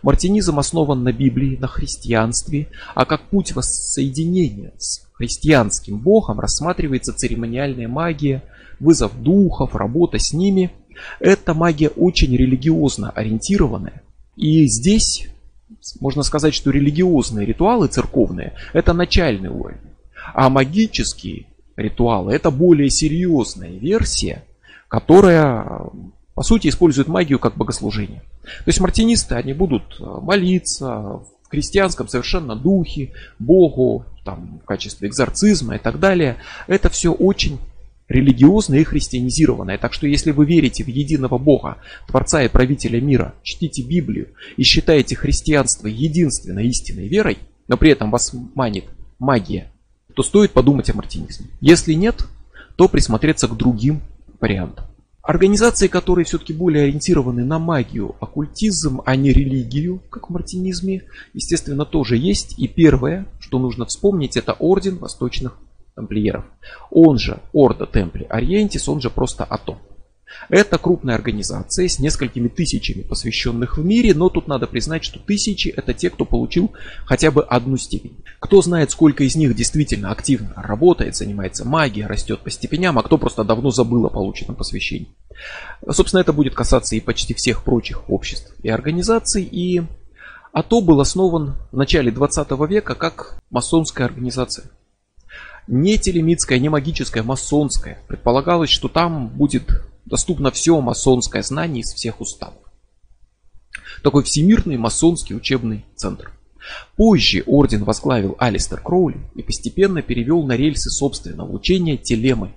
Мартинизм 0.01 0.59
основан 0.59 1.03
на 1.03 1.11
Библии, 1.11 1.57
на 1.57 1.67
христианстве, 1.67 2.67
а 2.95 3.05
как 3.05 3.29
путь 3.29 3.53
воссоединения 3.53 4.73
с 4.77 5.05
христианским 5.13 5.97
Богом 5.97 6.39
рассматривается 6.39 7.13
церемониальная 7.13 7.87
магия, 7.87 8.43
вызов 8.79 9.21
духов, 9.21 9.75
работа 9.75 10.17
с 10.19 10.33
ними. 10.33 10.71
Эта 11.19 11.53
магия 11.53 11.89
очень 11.89 12.35
религиозно 12.35 13.11
ориентированная. 13.11 14.01
И 14.35 14.65
здесь 14.65 15.27
можно 15.99 16.23
сказать, 16.23 16.53
что 16.53 16.71
религиозные 16.71 17.45
ритуалы 17.45 17.87
церковные– 17.87 18.53
это 18.73 18.93
начальный 18.93 19.49
уровень. 19.49 19.77
А 20.33 20.49
магические 20.49 21.47
ритуалы– 21.75 22.33
это 22.33 22.51
более 22.51 22.89
серьезная 22.89 23.71
версия, 23.71 24.43
которая, 24.87 25.89
по 26.33 26.43
сути, 26.43 26.67
использует 26.67 27.07
магию 27.07 27.39
как 27.39 27.57
богослужение. 27.57 28.21
То 28.43 28.67
есть 28.67 28.79
мартинисты, 28.79 29.35
они 29.35 29.53
будут 29.53 29.99
молиться 29.99 31.21
в 31.43 31.49
крестьянском 31.49 32.07
совершенно 32.07 32.55
духе, 32.55 33.11
Богу, 33.39 34.05
там, 34.23 34.59
в 34.63 34.65
качестве 34.65 35.09
экзорцизма 35.09 35.75
и 35.75 35.79
так 35.79 35.99
далее. 35.99 36.37
Это 36.67 36.89
все 36.89 37.11
очень 37.11 37.59
религиозное 38.11 38.79
и 38.79 38.83
христианизированное. 38.83 39.77
Так 39.77 39.93
что 39.93 40.05
если 40.07 40.31
вы 40.31 40.45
верите 40.45 40.83
в 40.83 40.87
единого 40.87 41.37
Бога, 41.37 41.77
Творца 42.07 42.43
и 42.43 42.49
Правителя 42.49 42.99
мира, 42.99 43.33
чтите 43.43 43.81
Библию 43.81 44.29
и 44.57 44.63
считаете 44.63 45.15
христианство 45.15 45.87
единственной 45.87 46.67
истинной 46.67 47.07
верой, 47.07 47.37
но 47.67 47.77
при 47.77 47.91
этом 47.91 48.11
вас 48.11 48.33
манит 48.55 48.85
магия, 49.17 49.71
то 50.15 50.23
стоит 50.23 50.51
подумать 50.51 50.89
о 50.89 50.95
мартинизме. 50.95 51.47
Если 51.61 51.93
нет, 51.93 52.27
то 52.75 52.87
присмотреться 52.87 53.47
к 53.47 53.55
другим 53.55 54.01
вариантам. 54.39 54.85
Организации, 55.23 55.87
которые 55.87 56.25
все-таки 56.25 56.51
более 56.51 56.85
ориентированы 56.85 57.45
на 57.45 57.59
магию, 57.59 58.15
оккультизм, 58.19 59.01
а 59.05 59.15
не 59.15 59.31
религию, 59.31 60.01
как 60.09 60.29
в 60.29 60.33
мартинизме, 60.33 61.03
естественно, 61.33 61.85
тоже 61.85 62.17
есть. 62.17 62.57
И 62.57 62.67
первое, 62.67 63.27
что 63.39 63.59
нужно 63.59 63.85
вспомнить, 63.85 64.35
это 64.35 64.53
Орден 64.53 64.97
Восточных 64.97 65.59
тамплиеров. 65.95 66.45
Он 66.89 67.17
же 67.17 67.39
Орда 67.53 67.85
Темпли 67.85 68.25
Ориентис, 68.29 68.87
он 68.87 69.01
же 69.01 69.09
просто 69.09 69.45
Атом. 69.49 69.77
Это 70.49 70.77
крупная 70.77 71.15
организация 71.15 71.87
с 71.87 71.99
несколькими 71.99 72.47
тысячами 72.47 73.01
посвященных 73.01 73.77
в 73.77 73.85
мире, 73.85 74.13
но 74.13 74.29
тут 74.29 74.47
надо 74.47 74.67
признать, 74.67 75.03
что 75.03 75.19
тысячи 75.19 75.69
это 75.69 75.93
те, 75.93 76.09
кто 76.09 76.25
получил 76.25 76.71
хотя 77.05 77.31
бы 77.31 77.43
одну 77.43 77.77
степень. 77.77 78.23
Кто 78.39 78.61
знает, 78.61 78.91
сколько 78.91 79.23
из 79.23 79.35
них 79.35 79.55
действительно 79.55 80.11
активно 80.11 80.53
работает, 80.55 81.15
занимается 81.15 81.65
магией, 81.65 82.07
растет 82.07 82.39
по 82.39 82.49
степеням, 82.49 82.97
а 82.97 83.03
кто 83.03 83.17
просто 83.17 83.43
давно 83.43 83.71
забыл 83.71 84.05
о 84.05 84.09
полученном 84.09 84.55
посвящении. 84.55 85.09
Собственно, 85.89 86.21
это 86.21 86.33
будет 86.33 86.55
касаться 86.55 86.95
и 86.95 86.99
почти 86.99 87.33
всех 87.33 87.63
прочих 87.63 88.09
обществ 88.09 88.53
и 88.63 88.69
организаций. 88.69 89.43
И 89.43 89.81
АТО 90.53 90.81
был 90.81 90.99
основан 90.99 91.55
в 91.71 91.77
начале 91.77 92.11
20 92.11 92.51
века 92.69 92.95
как 92.95 93.39
масонская 93.49 94.07
организация 94.07 94.65
не 95.71 95.97
телемитская, 95.97 96.59
не 96.59 96.67
магическая, 96.67 97.23
масонская. 97.23 97.99
Предполагалось, 98.09 98.69
что 98.69 98.89
там 98.89 99.29
будет 99.29 99.83
доступно 100.05 100.51
все 100.51 100.79
масонское 100.81 101.41
знание 101.43 101.81
из 101.81 101.93
всех 101.93 102.19
уставов. 102.19 102.61
Такой 104.03 104.23
всемирный 104.23 104.77
масонский 104.77 105.35
учебный 105.35 105.85
центр. 105.95 106.31
Позже 106.97 107.43
орден 107.47 107.85
возглавил 107.85 108.35
Алистер 108.37 108.81
Кроули 108.81 109.17
и 109.33 109.41
постепенно 109.41 110.01
перевел 110.01 110.43
на 110.43 110.57
рельсы 110.57 110.89
собственного 110.89 111.49
учения 111.49 111.95
телемы 111.95 112.51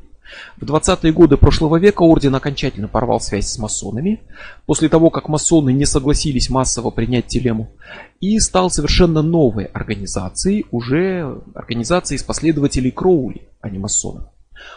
в 0.56 0.64
20-е 0.64 1.12
годы 1.12 1.36
прошлого 1.36 1.76
века 1.76 2.02
орден 2.02 2.34
окончательно 2.34 2.88
порвал 2.88 3.20
связь 3.20 3.46
с 3.48 3.58
масонами, 3.58 4.22
после 4.66 4.88
того, 4.88 5.10
как 5.10 5.28
масоны 5.28 5.72
не 5.72 5.84
согласились 5.84 6.50
массово 6.50 6.90
принять 6.90 7.26
телему, 7.26 7.70
и 8.20 8.38
стал 8.40 8.70
совершенно 8.70 9.22
новой 9.22 9.64
организацией, 9.66 10.66
уже 10.70 11.40
организацией 11.54 12.18
из 12.18 12.22
последователей 12.22 12.90
Кроули, 12.90 13.42
а 13.60 13.68
не 13.68 13.78
масонов. 13.78 14.24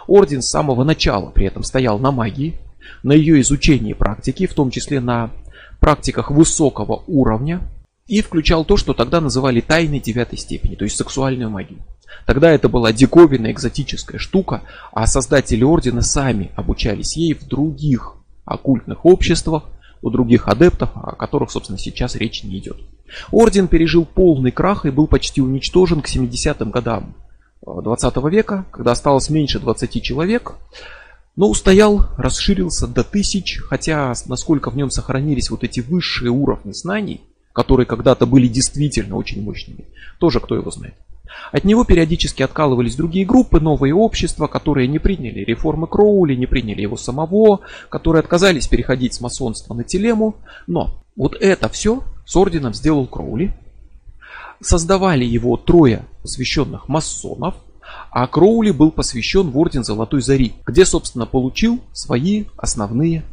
Орден 0.08 0.42
с 0.42 0.50
самого 0.50 0.84
начала 0.84 1.30
при 1.30 1.46
этом 1.46 1.64
стоял 1.64 2.00
на 2.00 2.12
магии, 2.12 2.56
на 3.04 3.14
ее 3.14 3.40
изучении 3.42 3.94
практики, 3.94 4.48
в 4.48 4.54
том 4.54 4.70
числе 4.70 5.00
на 5.00 5.32
практиках 5.80 6.32
высокого 6.32 7.04
уровня, 7.08 7.62
и 8.08 8.22
включал 8.22 8.66
то, 8.66 8.78
что 8.78 8.94
тогда 8.94 9.22
называли 9.22 9.62
тайной 9.62 10.00
девятой 10.00 10.38
степени, 10.38 10.76
то 10.76 10.86
есть 10.86 10.98
сексуальную 10.98 11.50
магию. 11.50 11.80
Тогда 12.26 12.52
это 12.52 12.70
была 12.70 12.92
диковинная 12.92 13.52
экзотическая 13.52 14.18
штука, 14.18 14.64
а 14.92 15.08
создатели 15.08 15.64
ордена 15.64 16.02
сами 16.02 16.52
обучались 16.56 17.18
ей 17.18 17.34
в 17.34 17.48
других 17.48 18.16
оккультных 18.46 19.06
обществах, 19.06 19.64
у 20.02 20.10
других 20.10 20.48
адептов, 20.48 20.92
о 20.96 21.16
которых, 21.16 21.52
собственно, 21.52 21.80
сейчас 21.80 22.16
речь 22.16 22.44
не 22.44 22.58
идет. 22.60 22.78
Орден 23.32 23.68
пережил 23.68 24.06
полный 24.06 24.52
крах 24.52 24.86
и 24.86 24.92
был 24.92 25.08
почти 25.08 25.42
уничтожен 25.42 26.02
к 26.02 26.08
70-м 26.08 26.72
годам 26.72 27.16
20 27.66 28.16
века, 28.32 28.66
когда 28.72 28.92
осталось 28.92 29.30
меньше 29.30 29.60
20 29.60 30.02
человек, 30.02 30.56
но 31.36 31.50
устоял, 31.50 32.10
расширился 32.18 32.88
до 32.88 33.04
тысяч, 33.04 33.60
хотя 33.62 34.14
насколько 34.26 34.72
в 34.72 34.78
нем 34.78 34.90
сохранились 34.90 35.50
вот 35.50 35.64
эти 35.64 35.80
высшие 35.80 36.32
уровни 36.32 36.72
знаний, 36.72 37.22
которые 37.54 37.86
когда-то 37.86 38.26
были 38.26 38.48
действительно 38.48 39.16
очень 39.16 39.44
мощными, 39.44 39.86
тоже 40.20 40.40
кто 40.40 40.56
его 40.56 40.72
знает. 40.72 40.96
От 41.52 41.64
него 41.64 41.84
периодически 41.84 42.44
откалывались 42.44 42.96
другие 42.96 43.26
группы, 43.26 43.60
новые 43.60 43.94
общества, 43.94 44.48
которые 44.48 44.88
не 44.88 45.00
приняли 45.00 45.42
реформы 45.42 45.88
Кроули, 45.88 46.36
не 46.36 46.46
приняли 46.46 46.82
его 46.82 46.98
самого, 46.98 47.62
которые 47.90 48.22
отказались 48.22 48.68
переходить 48.68 49.14
с 49.14 49.22
масонства 49.22 49.74
на 49.74 49.84
телему. 49.84 50.36
Но 50.68 51.02
вот 51.16 51.36
это 51.40 51.70
все 51.70 52.04
с 52.26 52.36
орденом 52.36 52.74
сделал 52.74 53.08
Кроули. 53.08 53.54
Создавали 54.62 55.24
его 55.24 55.56
трое 55.56 56.06
посвященных 56.22 56.90
масонов, 56.90 57.56
а 58.12 58.28
Кроули 58.28 58.72
был 58.72 58.92
посвящен 58.92 59.50
в 59.50 59.58
орден 59.58 59.84
Золотой 59.84 60.22
Зари, 60.22 60.54
где, 60.66 60.86
собственно, 60.86 61.26
получил 61.26 61.80
свои 61.94 62.46
основные 62.58 63.24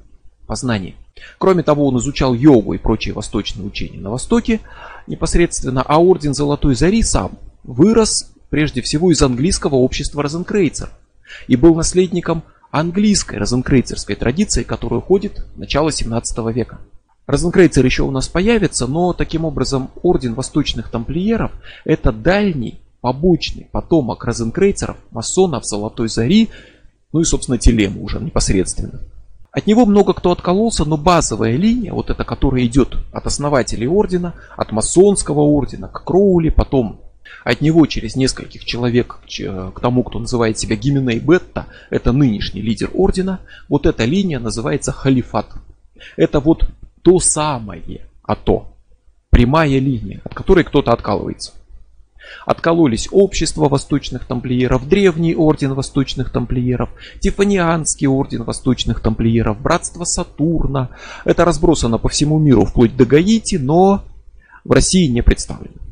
познания. 0.46 0.94
Кроме 1.38 1.62
того, 1.62 1.86
он 1.86 1.98
изучал 1.98 2.34
йогу 2.34 2.74
и 2.74 2.78
прочие 2.78 3.14
восточные 3.14 3.66
учения 3.66 3.98
на 3.98 4.10
Востоке 4.10 4.60
непосредственно, 5.06 5.82
а 5.82 6.00
орден 6.00 6.34
Золотой 6.34 6.74
Зари 6.74 7.02
сам 7.02 7.38
вырос 7.64 8.32
прежде 8.50 8.82
всего 8.82 9.10
из 9.10 9.20
английского 9.22 9.76
общества 9.76 10.22
Розенкрейцер 10.22 10.90
и 11.48 11.56
был 11.56 11.74
наследником 11.74 12.44
английской 12.70 13.36
розенкрейцерской 13.36 14.16
традиции, 14.16 14.62
которая 14.62 15.00
уходит 15.00 15.44
в 15.54 15.58
начало 15.58 15.90
17 15.90 16.38
века. 16.54 16.78
Розенкрейцер 17.26 17.84
еще 17.84 18.02
у 18.02 18.10
нас 18.10 18.28
появится, 18.28 18.86
но 18.86 19.12
таким 19.12 19.44
образом 19.44 19.90
орден 20.02 20.34
восточных 20.34 20.90
тамплиеров 20.90 21.52
это 21.84 22.12
дальний 22.12 22.80
побочный 23.00 23.68
потомок 23.70 24.24
розенкрейцеров, 24.24 24.96
масонов 25.10 25.64
Золотой 25.64 26.08
Зари, 26.08 26.50
ну 27.12 27.20
и 27.20 27.24
собственно 27.24 27.58
Телему 27.58 28.02
уже 28.02 28.18
непосредственно. 28.20 29.00
От 29.52 29.66
него 29.66 29.86
много 29.86 30.14
кто 30.14 30.32
откололся, 30.32 30.84
но 30.84 30.96
базовая 30.96 31.56
линия, 31.56 31.92
вот 31.92 32.10
эта, 32.10 32.24
которая 32.24 32.64
идет 32.64 32.96
от 33.12 33.26
основателей 33.26 33.86
ордена, 33.86 34.34
от 34.56 34.72
масонского 34.72 35.40
ордена 35.40 35.88
к 35.88 36.02
Кроули, 36.04 36.48
потом 36.48 37.00
От 37.44 37.60
него 37.60 37.86
через 37.86 38.16
нескольких 38.16 38.64
человек 38.64 39.18
к 39.26 39.80
тому, 39.80 40.02
кто 40.02 40.18
называет 40.18 40.58
себя 40.58 40.76
Гименей 40.76 41.18
Бетта, 41.18 41.66
это 41.90 42.12
нынешний 42.12 42.62
лидер 42.62 42.90
ордена, 42.94 43.40
вот 43.68 43.86
эта 43.86 44.04
линия 44.04 44.38
называется 44.38 44.92
халифат. 44.92 45.52
Это 46.16 46.40
вот 46.40 46.68
то 47.02 47.18
самое 47.20 48.06
АТО, 48.22 48.68
прямая 49.30 49.78
линия, 49.78 50.20
от 50.24 50.34
которой 50.34 50.64
кто-то 50.64 50.92
откалывается. 50.92 51.52
Откололись 52.46 53.08
общество 53.10 53.68
восточных 53.68 54.24
тамплиеров, 54.24 54.88
древний 54.88 55.34
орден 55.34 55.74
восточных 55.74 56.30
тамплиеров, 56.30 56.88
Тифанианский 57.20 58.06
орден 58.06 58.44
восточных 58.44 59.00
тамплиеров, 59.00 59.60
братство 59.60 60.04
Сатурна. 60.04 60.90
Это 61.26 61.44
разбросано 61.44 61.98
по 61.98 62.08
всему 62.08 62.38
миру 62.38 62.64
вплоть 62.64 62.96
до 62.96 63.04
Гаити, 63.04 63.56
но 63.56 64.04
в 64.64 64.72
России 64.72 65.06
не 65.06 65.22
представлено. 65.22 65.83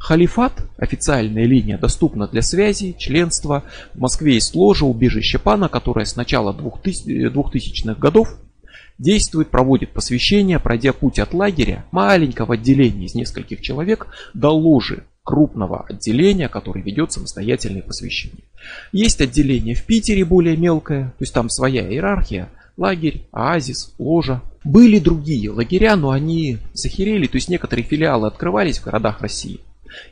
Халифат, 0.00 0.62
официальная 0.78 1.44
линия, 1.44 1.76
доступна 1.76 2.26
для 2.26 2.40
связи, 2.40 2.96
членства. 2.98 3.64
В 3.92 4.00
Москве 4.00 4.34
есть 4.34 4.54
ложа, 4.54 4.86
убежище 4.86 5.38
пана, 5.38 5.68
которое 5.68 6.06
с 6.06 6.16
начала 6.16 6.54
2000-х 6.54 8.00
годов 8.00 8.34
действует, 8.98 9.50
проводит 9.50 9.90
посвящение, 9.90 10.58
пройдя 10.58 10.94
путь 10.94 11.18
от 11.18 11.34
лагеря, 11.34 11.84
маленького 11.92 12.54
отделения 12.54 13.04
из 13.04 13.14
нескольких 13.14 13.60
человек, 13.60 14.06
до 14.32 14.48
ложи 14.48 15.04
крупного 15.22 15.84
отделения, 15.86 16.48
который 16.48 16.82
ведет 16.82 17.12
самостоятельное 17.12 17.82
посвящение. 17.82 18.44
Есть 18.92 19.20
отделение 19.20 19.74
в 19.74 19.84
Питере 19.84 20.24
более 20.24 20.56
мелкое, 20.56 21.10
то 21.18 21.22
есть 21.22 21.34
там 21.34 21.50
своя 21.50 21.86
иерархия, 21.86 22.48
лагерь, 22.78 23.26
оазис, 23.32 23.94
ложа. 23.98 24.40
Были 24.64 24.98
другие 24.98 25.50
лагеря, 25.50 25.94
но 25.96 26.10
они 26.10 26.56
захерели, 26.72 27.26
то 27.26 27.36
есть 27.36 27.50
некоторые 27.50 27.84
филиалы 27.84 28.28
открывались 28.28 28.78
в 28.78 28.84
городах 28.84 29.20
России 29.20 29.60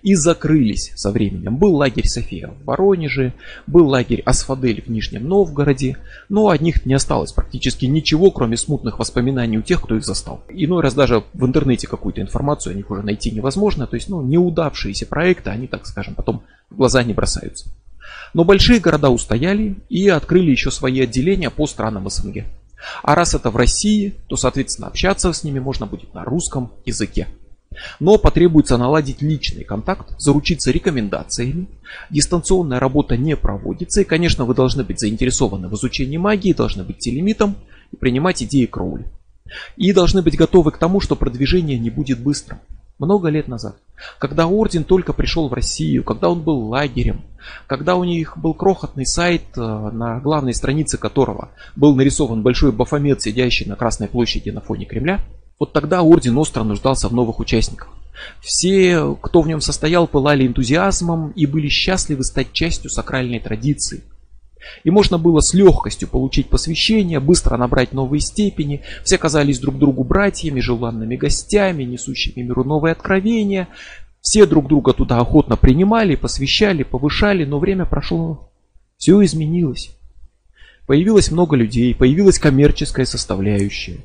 и 0.02 0.14
закрылись 0.14 0.92
со 0.94 1.10
временем. 1.10 1.56
Был 1.56 1.76
лагерь 1.76 2.06
София 2.06 2.48
в 2.48 2.64
Воронеже, 2.64 3.32
был 3.66 3.88
лагерь 3.88 4.22
Асфадель 4.24 4.82
в 4.82 4.88
Нижнем 4.88 5.26
Новгороде, 5.28 5.96
но 6.28 6.48
от 6.48 6.60
них 6.60 6.86
не 6.86 6.94
осталось 6.94 7.32
практически 7.32 7.86
ничего, 7.86 8.30
кроме 8.30 8.56
смутных 8.56 8.98
воспоминаний 8.98 9.58
у 9.58 9.62
тех, 9.62 9.82
кто 9.82 9.96
их 9.96 10.04
застал. 10.04 10.42
Иной 10.48 10.82
раз 10.82 10.94
даже 10.94 11.24
в 11.32 11.46
интернете 11.46 11.86
какую-то 11.86 12.20
информацию 12.20 12.72
о 12.72 12.76
них 12.76 12.90
уже 12.90 13.02
найти 13.02 13.30
невозможно, 13.30 13.86
то 13.86 13.96
есть 13.96 14.08
ну, 14.08 14.22
неудавшиеся 14.22 15.06
проекты, 15.06 15.50
они, 15.50 15.66
так 15.66 15.86
скажем, 15.86 16.14
потом 16.14 16.42
в 16.70 16.76
глаза 16.76 17.02
не 17.02 17.14
бросаются. 17.14 17.70
Но 18.34 18.44
большие 18.44 18.80
города 18.80 19.10
устояли 19.10 19.76
и 19.88 20.08
открыли 20.08 20.50
еще 20.50 20.70
свои 20.70 21.00
отделения 21.00 21.50
по 21.50 21.66
странам 21.66 22.08
СНГ. 22.08 22.44
А 23.02 23.14
раз 23.14 23.34
это 23.34 23.50
в 23.50 23.56
России, 23.56 24.14
то, 24.28 24.36
соответственно, 24.36 24.88
общаться 24.88 25.32
с 25.32 25.44
ними 25.44 25.58
можно 25.58 25.86
будет 25.86 26.14
на 26.14 26.24
русском 26.24 26.72
языке. 26.84 27.26
Но 28.00 28.18
потребуется 28.18 28.76
наладить 28.76 29.22
личный 29.22 29.64
контакт, 29.64 30.14
заручиться 30.18 30.70
рекомендациями. 30.70 31.68
Дистанционная 32.10 32.80
работа 32.80 33.16
не 33.16 33.36
проводится. 33.36 34.00
И, 34.00 34.04
конечно, 34.04 34.44
вы 34.44 34.54
должны 34.54 34.84
быть 34.84 35.00
заинтересованы 35.00 35.68
в 35.68 35.74
изучении 35.74 36.16
магии, 36.16 36.52
должны 36.52 36.84
быть 36.84 36.98
телемитом 36.98 37.56
и 37.92 37.96
принимать 37.96 38.42
идеи 38.42 38.66
Кроули. 38.66 39.04
И 39.76 39.92
должны 39.92 40.22
быть 40.22 40.36
готовы 40.36 40.72
к 40.72 40.78
тому, 40.78 41.00
что 41.00 41.16
продвижение 41.16 41.78
не 41.78 41.90
будет 41.90 42.20
быстрым. 42.20 42.58
Много 42.98 43.28
лет 43.28 43.46
назад, 43.46 43.76
когда 44.18 44.48
орден 44.48 44.82
только 44.82 45.12
пришел 45.12 45.48
в 45.48 45.52
Россию, 45.52 46.02
когда 46.02 46.28
он 46.30 46.42
был 46.42 46.66
лагерем, 46.66 47.22
когда 47.68 47.94
у 47.94 48.02
них 48.02 48.36
был 48.36 48.54
крохотный 48.54 49.06
сайт, 49.06 49.42
э, 49.56 49.60
на 49.60 50.18
главной 50.18 50.52
странице 50.52 50.98
которого 50.98 51.50
был 51.76 51.94
нарисован 51.94 52.42
большой 52.42 52.72
бафомет, 52.72 53.22
сидящий 53.22 53.66
на 53.66 53.76
Красной 53.76 54.08
площади 54.08 54.50
на 54.50 54.60
фоне 54.60 54.84
Кремля– 54.84 55.20
вот 55.58 55.72
тогда 55.72 56.02
орден 56.02 56.36
остро 56.38 56.62
нуждался 56.62 57.08
в 57.08 57.14
новых 57.14 57.40
участниках. 57.40 57.88
Все, 58.40 59.16
кто 59.20 59.42
в 59.42 59.48
нем 59.48 59.60
состоял, 59.60 60.06
пылали 60.06 60.46
энтузиазмом 60.46 61.30
и 61.30 61.46
были 61.46 61.68
счастливы 61.68 62.24
стать 62.24 62.52
частью 62.52 62.90
сакральной 62.90 63.40
традиции. 63.40 64.02
И 64.84 64.90
можно 64.90 65.18
было 65.18 65.40
с 65.40 65.54
легкостью 65.54 66.08
получить 66.08 66.48
посвящение, 66.48 67.20
быстро 67.20 67.56
набрать 67.56 67.92
новые 67.92 68.20
степени. 68.20 68.82
Все 69.04 69.18
казались 69.18 69.60
друг 69.60 69.78
другу 69.78 70.04
братьями, 70.04 70.60
желанными 70.60 71.16
гостями, 71.16 71.84
несущими 71.84 72.42
миру 72.42 72.64
новые 72.64 72.92
откровения. 72.92 73.68
Все 74.20 74.46
друг 74.46 74.66
друга 74.66 74.92
туда 74.92 75.18
охотно 75.18 75.56
принимали, 75.56 76.16
посвящали, 76.16 76.82
повышали, 76.82 77.44
но 77.44 77.58
время 77.58 77.86
прошло. 77.86 78.50
Все 78.96 79.24
изменилось. 79.24 79.90
Появилось 80.86 81.30
много 81.30 81.54
людей, 81.56 81.94
появилась 81.94 82.38
коммерческая 82.38 83.06
составляющая 83.06 84.00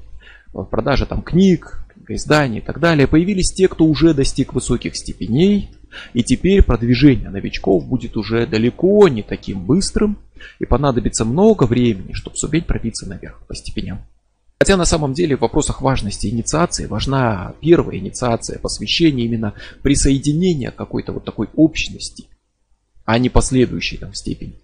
в 0.53 0.65
продаже 0.65 1.05
там 1.05 1.21
книг, 1.21 1.83
изданий 2.07 2.59
и 2.59 2.61
так 2.61 2.79
далее, 2.79 3.07
появились 3.07 3.53
те, 3.53 3.67
кто 3.67 3.85
уже 3.85 4.13
достиг 4.13 4.53
высоких 4.53 4.95
степеней, 4.95 5.71
и 6.13 6.23
теперь 6.23 6.63
продвижение 6.63 7.29
новичков 7.29 7.85
будет 7.85 8.17
уже 8.17 8.45
далеко 8.45 9.07
не 9.07 9.23
таким 9.23 9.65
быстрым, 9.65 10.17
и 10.59 10.65
понадобится 10.65 11.25
много 11.25 11.63
времени, 11.63 12.13
чтобы 12.13 12.37
суметь 12.37 12.67
пробиться 12.67 13.07
наверх 13.07 13.45
по 13.47 13.55
степеням. 13.55 14.01
Хотя 14.59 14.77
на 14.77 14.85
самом 14.85 15.13
деле 15.13 15.35
в 15.35 15.41
вопросах 15.41 15.81
важности 15.81 16.27
инициации 16.27 16.85
важна 16.85 17.53
первая 17.59 17.97
инициация, 17.97 18.59
посвящение 18.59 19.25
именно 19.25 19.53
присоединения 19.81 20.71
какой-то 20.71 21.11
вот 21.11 21.25
такой 21.25 21.49
общности, 21.55 22.27
а 23.05 23.17
не 23.19 23.29
последующей 23.29 23.97
там 23.97 24.13
степени. 24.13 24.62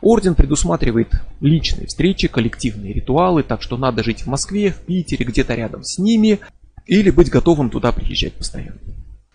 Орден 0.00 0.34
предусматривает 0.34 1.12
личные 1.40 1.86
встречи, 1.86 2.28
коллективные 2.28 2.92
ритуалы, 2.92 3.42
так 3.42 3.62
что 3.62 3.76
надо 3.76 4.02
жить 4.02 4.22
в 4.22 4.26
Москве, 4.26 4.70
в 4.70 4.80
Питере, 4.80 5.24
где-то 5.24 5.54
рядом 5.54 5.82
с 5.84 5.98
ними, 5.98 6.40
или 6.86 7.10
быть 7.10 7.30
готовым 7.30 7.70
туда 7.70 7.92
приезжать 7.92 8.34
постоянно. 8.34 8.80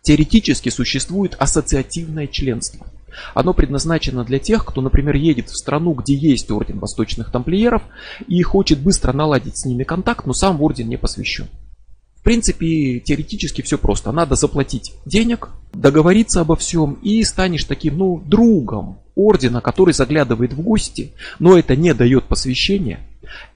Теоретически 0.01 0.69
существует 0.69 1.35
ассоциативное 1.39 2.27
членство. 2.27 2.87
Оно 3.33 3.53
предназначено 3.53 4.23
для 4.23 4.39
тех, 4.39 4.65
кто, 4.65 4.81
например, 4.81 5.15
едет 5.15 5.49
в 5.49 5.57
страну, 5.57 5.93
где 5.93 6.15
есть 6.15 6.49
орден 6.51 6.79
восточных 6.79 7.31
тамплиеров 7.31 7.81
и 8.27 8.41
хочет 8.41 8.79
быстро 8.79 9.13
наладить 9.13 9.57
с 9.57 9.65
ними 9.65 9.83
контакт, 9.83 10.25
но 10.25 10.33
сам 10.33 10.57
в 10.57 10.63
орден 10.63 10.87
не 10.87 10.97
посвящен. 10.97 11.47
В 12.15 12.21
принципе, 12.21 12.99
теоретически 12.99 13.61
все 13.61 13.77
просто. 13.77 14.11
Надо 14.11 14.35
заплатить 14.35 14.93
денег, 15.05 15.49
договориться 15.73 16.41
обо 16.41 16.55
всем 16.55 16.93
и 17.01 17.23
станешь 17.23 17.63
таким, 17.63 17.97
ну, 17.97 18.21
другом 18.25 18.99
ордена, 19.19 19.61
который 19.61 19.93
заглядывает 19.93 20.53
в 20.53 20.61
гости, 20.61 21.13
но 21.39 21.57
это 21.57 21.75
не 21.75 21.93
дает 21.93 22.25
посвящения. 22.25 23.01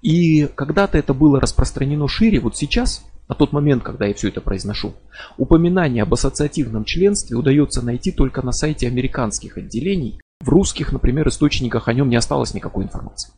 И 0.01 0.47
когда-то 0.47 0.97
это 0.97 1.13
было 1.13 1.39
распространено 1.39 2.07
шире, 2.07 2.39
вот 2.39 2.57
сейчас, 2.57 3.05
на 3.27 3.35
тот 3.35 3.53
момент, 3.53 3.83
когда 3.83 4.05
я 4.05 4.13
все 4.13 4.27
это 4.27 4.41
произношу, 4.41 4.93
упоминание 5.37 6.03
об 6.03 6.13
ассоциативном 6.13 6.83
членстве 6.83 7.37
удается 7.37 7.81
найти 7.81 8.11
только 8.11 8.41
на 8.41 8.51
сайте 8.51 8.87
американских 8.87 9.57
отделений. 9.57 10.19
В 10.41 10.49
русских, 10.49 10.91
например, 10.91 11.27
источниках 11.29 11.87
о 11.87 11.93
нем 11.93 12.09
не 12.09 12.17
осталось 12.17 12.53
никакой 12.53 12.83
информации. 12.83 13.31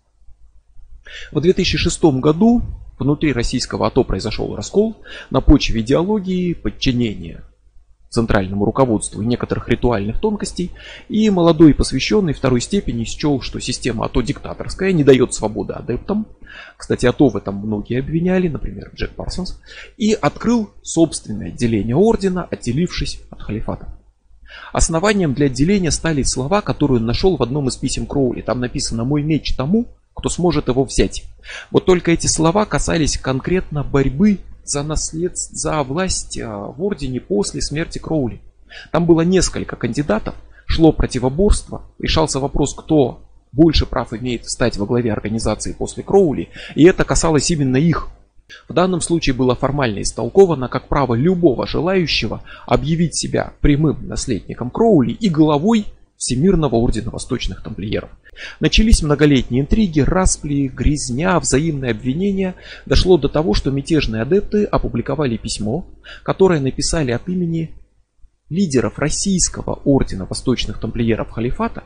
В 1.32 1.40
2006 1.40 2.04
году 2.20 2.64
внутри 2.98 3.32
российского 3.32 3.88
АТО 3.88 4.04
произошел 4.04 4.56
раскол 4.56 4.98
на 5.30 5.42
почве 5.42 5.82
идеологии, 5.82 6.54
подчинения 6.54 7.44
центральному 8.10 8.66
руководству 8.66 9.22
некоторых 9.22 9.70
ритуальных 9.70 10.20
тонкостей, 10.20 10.72
и 11.10 11.30
молодой 11.30 11.74
посвященный 11.74 12.34
второй 12.34 12.62
степени 12.62 13.04
счел, 13.04 13.42
что 13.42 13.60
система 13.60 14.06
АТО 14.06 14.22
диктаторская, 14.22 14.92
не 14.92 15.04
дает 15.04 15.34
свободы 15.34 15.74
адептам. 15.74 16.28
Кстати, 16.78 17.06
АТО 17.06 17.30
в 17.30 17.38
этом 17.38 17.56
многие 17.56 18.00
обвиняли, 18.00 18.48
например, 18.48 18.92
Джек 18.96 19.12
Парсонс, 19.12 19.60
и 19.98 20.14
открыл 20.14 20.70
собственное 20.82 21.48
отделение 21.48 21.96
ордена, 21.96 22.48
отделившись 22.50 23.20
от 23.30 23.42
халифата. 23.42 23.88
Основанием 24.72 25.34
для 25.34 25.48
отделения 25.48 25.92
стали 25.92 26.24
слова, 26.24 26.62
которые 26.62 27.00
он 27.00 27.06
нашел 27.06 27.38
в 27.38 27.44
одном 27.44 27.68
из 27.68 27.76
писем 27.76 28.06
Кроули. 28.06 28.42
Там 28.42 28.60
написано 28.60 29.04
«Мой 29.04 29.22
меч 29.22 29.56
тому, 29.56 29.88
кто 30.14 30.30
сможет 30.30 30.68
его 30.68 30.84
взять». 30.84 31.26
Вот 31.72 31.86
только 31.86 32.12
эти 32.12 32.28
слова 32.28 32.66
касались 32.66 33.18
конкретно 33.18 33.84
борьбы 33.84 34.40
за 34.66 34.84
наследство, 34.84 35.56
за 35.56 35.84
власть 35.84 36.40
а, 36.40 36.68
в 36.68 36.82
Ордене 36.84 37.20
после 37.20 37.62
смерти 37.62 38.00
Кроули. 38.00 38.42
Там 38.92 39.06
было 39.06 39.22
несколько 39.22 39.76
кандидатов, 39.76 40.36
шло 40.66 40.92
противоборство, 40.92 41.84
решался 42.00 42.40
вопрос, 42.40 42.74
кто 42.74 43.22
больше 43.52 43.86
прав 43.86 44.14
имеет 44.14 44.46
стать 44.50 44.78
во 44.78 44.86
главе 44.86 45.14
организации 45.14 45.74
после 45.74 46.04
Кроули, 46.04 46.50
и 46.76 46.84
это 46.84 47.06
касалось 47.06 47.50
именно 47.52 47.78
их. 47.78 48.10
В 48.70 48.74
данном 48.74 49.02
случае 49.02 49.34
было 49.34 49.56
формально 49.56 50.02
истолковано 50.02 50.68
как 50.68 50.88
право 50.88 51.16
любого 51.16 51.66
желающего 51.66 52.44
объявить 52.68 53.16
себя 53.16 53.54
прямым 53.62 54.08
наследником 54.08 54.70
Кроули 54.70 55.14
и 55.14 55.30
главой 55.30 55.86
Всемирного 56.18 56.76
Ордена 56.76 57.12
Восточных 57.12 57.62
Тамплиеров. 57.62 58.10
Начались 58.60 59.02
многолетние 59.02 59.62
интриги, 59.62 60.00
распли, 60.00 60.68
грязня, 60.68 61.40
взаимные 61.40 61.92
обвинения. 61.92 62.56
Дошло 62.86 63.18
до 63.18 63.30
того, 63.30 63.54
что 63.54 63.72
мятежные 63.72 64.22
адепты 64.22 64.66
опубликовали 64.66 65.38
письмо, 65.38 65.86
которое 66.24 66.60
написали 66.60 67.12
от 67.12 67.28
имени 67.28 67.76
лидеров 68.50 69.00
российского 69.00 69.82
Ордена 69.86 70.26
Восточных 70.26 70.80
Тамплиеров 70.80 71.32
Халифата, 71.32 71.84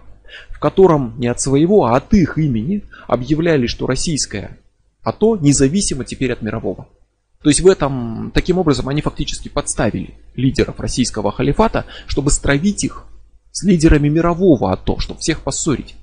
в 0.49 0.59
котором 0.59 1.15
не 1.19 1.27
от 1.27 1.41
своего, 1.41 1.85
а 1.85 1.97
от 1.97 2.13
их 2.13 2.37
имени 2.37 2.83
объявляли, 3.07 3.67
что 3.67 3.87
российское 3.87 4.57
АТО 5.03 5.37
независимо 5.37 6.05
теперь 6.05 6.33
от 6.33 6.41
мирового. 6.41 6.87
То 7.41 7.49
есть 7.49 7.61
в 7.61 7.67
этом, 7.67 8.31
таким 8.33 8.57
образом, 8.57 8.89
они 8.89 9.01
фактически 9.01 9.47
подставили 9.47 10.15
лидеров 10.35 10.79
российского 10.79 11.31
халифата, 11.31 11.85
чтобы 12.05 12.31
стравить 12.31 12.83
их 12.83 13.05
с 13.59 13.63
лидерами 13.63 14.07
мирового 14.07 14.71
АТО, 14.71 14.99
чтобы 14.99 15.19
всех 15.19 15.41
поссорить. 15.41 15.95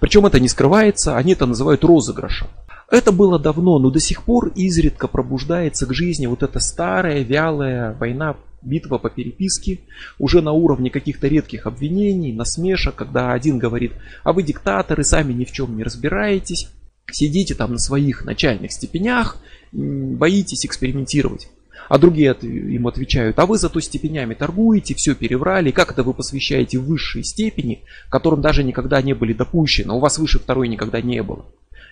Причем 0.00 0.26
это 0.26 0.40
не 0.40 0.48
скрывается, 0.48 1.16
они 1.16 1.32
это 1.32 1.46
называют 1.46 1.84
розыгрышем. 1.84 2.48
Это 2.90 3.12
было 3.12 3.38
давно, 3.38 3.78
но 3.78 3.90
до 3.90 4.00
сих 4.00 4.24
пор 4.24 4.48
изредка 4.56 5.06
пробуждается 5.06 5.86
к 5.86 5.94
жизни 5.94 6.26
вот 6.26 6.42
эта 6.42 6.58
старая, 6.58 7.22
вялая 7.22 7.94
война, 7.94 8.36
битва 8.62 8.98
по 8.98 9.10
переписке, 9.10 9.80
уже 10.18 10.42
на 10.42 10.50
уровне 10.50 10.90
каких-то 10.90 11.28
редких 11.28 11.66
обвинений, 11.66 12.32
насмешек, 12.32 12.96
когда 12.96 13.32
один 13.32 13.58
говорит, 13.58 13.92
а 14.24 14.32
вы 14.32 14.42
диктаторы, 14.42 15.04
сами 15.04 15.32
ни 15.32 15.44
в 15.44 15.52
чем 15.52 15.76
не 15.76 15.84
разбираетесь, 15.84 16.68
сидите 17.12 17.54
там 17.54 17.72
на 17.72 17.78
своих 17.78 18.24
начальных 18.24 18.72
степенях, 18.72 19.36
боитесь 19.70 20.66
экспериментировать. 20.66 21.48
А 21.88 21.98
другие 21.98 22.34
им 22.42 22.86
отвечают, 22.86 23.38
а 23.38 23.46
вы 23.46 23.58
зато 23.58 23.80
степенями 23.80 24.34
торгуете, 24.34 24.94
все 24.94 25.14
переврали, 25.14 25.70
как 25.70 25.92
это 25.92 26.02
вы 26.02 26.14
посвящаете 26.14 26.78
высшие 26.78 27.24
степени, 27.24 27.82
которым 28.08 28.40
даже 28.40 28.64
никогда 28.64 29.02
не 29.02 29.12
были 29.12 29.32
допущены, 29.32 29.92
у 29.92 29.98
вас 29.98 30.18
выше 30.18 30.38
второй 30.38 30.68
никогда 30.68 31.00
не 31.00 31.22
было. 31.22 31.44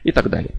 И 0.05 0.12
так 0.12 0.31
далее. 0.31 0.55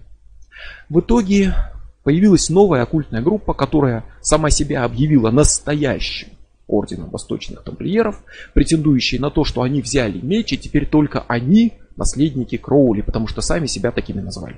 В 0.88 1.00
итоге 1.00 1.54
появилась 2.02 2.48
новая 2.48 2.82
оккультная 2.82 3.22
группа, 3.22 3.54
которая 3.54 4.04
сама 4.20 4.50
себя 4.50 4.84
объявила 4.84 5.30
настоящим 5.30 6.28
орденом 6.66 7.10
восточных 7.10 7.62
тамплиеров, 7.62 8.22
претендующие 8.54 9.20
на 9.20 9.30
то, 9.30 9.44
что 9.44 9.62
они 9.62 9.82
взяли 9.82 10.18
меч, 10.18 10.52
и 10.52 10.58
теперь 10.58 10.86
только 10.86 11.24
они 11.28 11.74
наследники 11.96 12.56
Кроули, 12.56 13.02
потому 13.02 13.26
что 13.26 13.40
сами 13.40 13.66
себя 13.66 13.90
такими 13.90 14.20
назвали. 14.20 14.56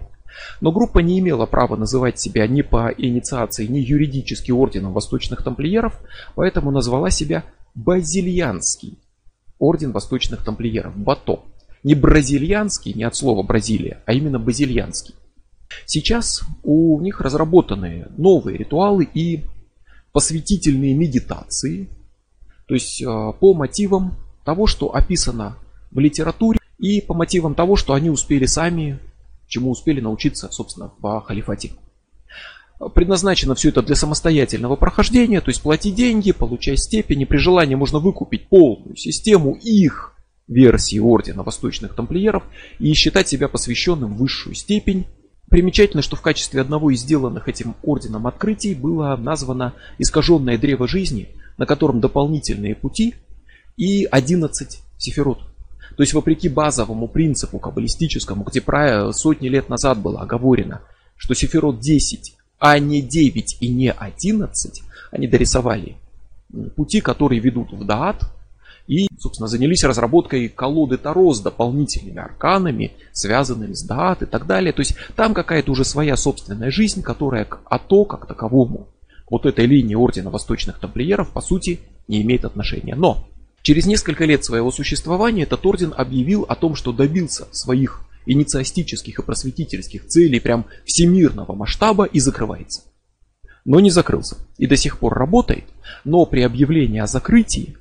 Но 0.60 0.72
группа 0.72 0.98
не 0.98 1.18
имела 1.18 1.46
права 1.46 1.76
называть 1.76 2.20
себя 2.20 2.46
ни 2.46 2.62
по 2.62 2.92
инициации, 2.96 3.66
ни 3.66 3.78
юридически 3.78 4.50
орденом 4.50 4.92
восточных 4.92 5.42
тамплиеров, 5.42 5.98
поэтому 6.34 6.70
назвала 6.70 7.10
себя 7.10 7.44
Базильянский 7.74 8.98
орден 9.58 9.92
восточных 9.92 10.44
тамплиеров, 10.44 10.96
БАТО. 10.96 11.40
Не 11.82 11.94
бразильянский, 11.94 12.94
не 12.94 13.04
от 13.04 13.14
слова 13.14 13.42
Бразилия, 13.42 14.02
а 14.06 14.12
именно 14.12 14.38
базильянский. 14.38 15.14
Сейчас 15.84 16.42
у 16.62 17.00
них 17.00 17.20
разработаны 17.20 18.06
новые 18.16 18.56
ритуалы 18.56 19.04
и 19.04 19.44
посвятительные 20.12 20.94
медитации, 20.94 21.88
то 22.66 22.74
есть 22.74 23.02
э, 23.02 23.04
по 23.04 23.54
мотивам 23.54 24.14
того, 24.44 24.66
что 24.66 24.94
описано 24.94 25.58
в 25.90 25.98
литературе, 25.98 26.58
и 26.78 27.00
по 27.00 27.14
мотивам 27.14 27.54
того, 27.54 27.76
что 27.76 27.94
они 27.94 28.10
успели 28.10 28.46
сами, 28.46 28.98
чему 29.46 29.70
успели 29.70 30.00
научиться, 30.00 30.48
собственно, 30.50 30.92
в 30.98 31.20
халифате. 31.20 31.72
Предназначено 32.94 33.54
все 33.54 33.70
это 33.70 33.82
для 33.82 33.94
самостоятельного 33.94 34.76
прохождения, 34.76 35.40
то 35.40 35.50
есть 35.50 35.62
плати 35.62 35.90
деньги, 35.90 36.32
получай 36.32 36.76
степени. 36.76 37.24
При 37.24 37.38
желании 37.38 37.74
можно 37.74 37.98
выкупить 37.98 38.48
полную 38.48 38.96
систему 38.96 39.54
их 39.62 40.12
версии 40.46 40.98
Ордена 40.98 41.42
Восточных 41.42 41.94
Тамплиеров 41.94 42.42
и 42.78 42.92
считать 42.92 43.28
себя 43.28 43.48
посвященным 43.48 44.16
высшую 44.16 44.54
степень 44.54 45.06
Примечательно, 45.48 46.02
что 46.02 46.16
в 46.16 46.22
качестве 46.22 46.60
одного 46.60 46.90
из 46.90 47.00
сделанных 47.00 47.48
этим 47.48 47.76
орденом 47.82 48.26
открытий 48.26 48.74
было 48.74 49.16
названо 49.16 49.74
искаженное 49.98 50.58
древо 50.58 50.88
жизни, 50.88 51.28
на 51.56 51.66
котором 51.66 52.00
дополнительные 52.00 52.74
пути 52.74 53.14
и 53.76 54.04
11 54.04 54.80
сефирот. 54.98 55.38
То 55.96 56.02
есть 56.02 56.12
вопреки 56.12 56.48
базовому 56.48 57.08
принципу 57.08 57.58
каббалистическому, 57.58 58.44
где 58.44 58.62
сотни 59.12 59.48
лет 59.48 59.68
назад 59.68 59.98
было 59.98 60.20
оговорено, 60.20 60.82
что 61.16 61.34
сефирот 61.34 61.80
10, 61.80 62.36
а 62.58 62.78
не 62.78 63.02
9 63.02 63.58
и 63.60 63.68
не 63.68 63.90
11, 63.90 64.82
они 65.10 65.26
дорисовали 65.26 65.96
пути, 66.76 67.00
которые 67.00 67.40
ведут 67.40 67.72
в 67.72 67.84
Даат, 67.84 68.30
и, 68.86 69.08
собственно, 69.18 69.48
занялись 69.48 69.82
разработкой 69.82 70.48
колоды 70.48 70.96
Таро 70.96 71.32
с 71.34 71.40
дополнительными 71.40 72.18
арканами, 72.18 72.92
связанными 73.12 73.72
с 73.72 73.82
дат 73.82 74.22
и 74.22 74.26
так 74.26 74.46
далее. 74.46 74.72
То 74.72 74.80
есть 74.80 74.94
там 75.16 75.34
какая-то 75.34 75.72
уже 75.72 75.84
своя 75.84 76.16
собственная 76.16 76.70
жизнь, 76.70 77.02
которая 77.02 77.46
к 77.46 77.60
АТО 77.64 78.04
как 78.04 78.26
таковому, 78.26 78.86
вот 79.28 79.44
этой 79.44 79.66
линии 79.66 79.96
Ордена 79.96 80.30
Восточных 80.30 80.78
Тамплиеров, 80.78 81.30
по 81.32 81.40
сути, 81.40 81.80
не 82.06 82.22
имеет 82.22 82.44
отношения. 82.44 82.94
Но 82.94 83.26
через 83.66 83.84
несколько 83.84 84.26
лет 84.26 84.44
своего 84.44 84.70
существования 84.70 85.42
этот 85.42 85.66
орден 85.66 85.92
объявил 85.96 86.42
о 86.44 86.54
том, 86.54 86.76
что 86.76 86.92
добился 86.92 87.48
своих 87.50 88.02
инициастических 88.24 89.18
и 89.18 89.22
просветительских 89.22 90.06
целей 90.06 90.38
прям 90.38 90.66
всемирного 90.84 91.52
масштаба 91.52 92.04
и 92.04 92.20
закрывается. 92.20 92.82
Но 93.64 93.80
не 93.80 93.90
закрылся 93.90 94.36
и 94.56 94.68
до 94.68 94.76
сих 94.76 95.00
пор 95.00 95.14
работает, 95.14 95.64
но 96.04 96.26
при 96.26 96.42
объявлении 96.42 97.00
о 97.00 97.08
закрытии 97.08 97.76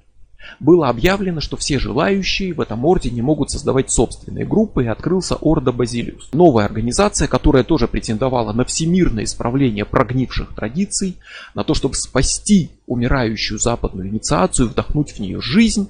было 0.60 0.90
объявлено, 0.90 1.42
что 1.42 1.58
все 1.58 1.80
желающие 1.80 2.54
в 2.54 2.62
этом 2.62 2.86
ордене 2.86 3.22
могут 3.22 3.52
создавать 3.52 3.92
собственные 3.92 4.46
группы 4.46 4.86
и 4.86 4.88
открылся 4.88 5.38
Орда 5.42 5.72
Базилиус. 5.72 6.30
Новая 6.34 6.66
организация, 6.66 7.28
которая 7.28 7.64
тоже 7.64 7.88
претендовала 7.88 8.54
на 8.54 8.66
всемирное 8.66 9.24
исправление 9.24 9.86
прогнивших 9.86 10.56
традиций, 10.56 11.18
на 11.54 11.64
то, 11.64 11.74
чтобы 11.74 11.96
спасти 11.96 12.72
умирающую 12.88 13.60
западную 13.60 14.10
инициацию, 14.10 14.70
вдохнуть 14.70 15.12
в 15.12 15.20
нее 15.20 15.42
жизнь. 15.42 15.90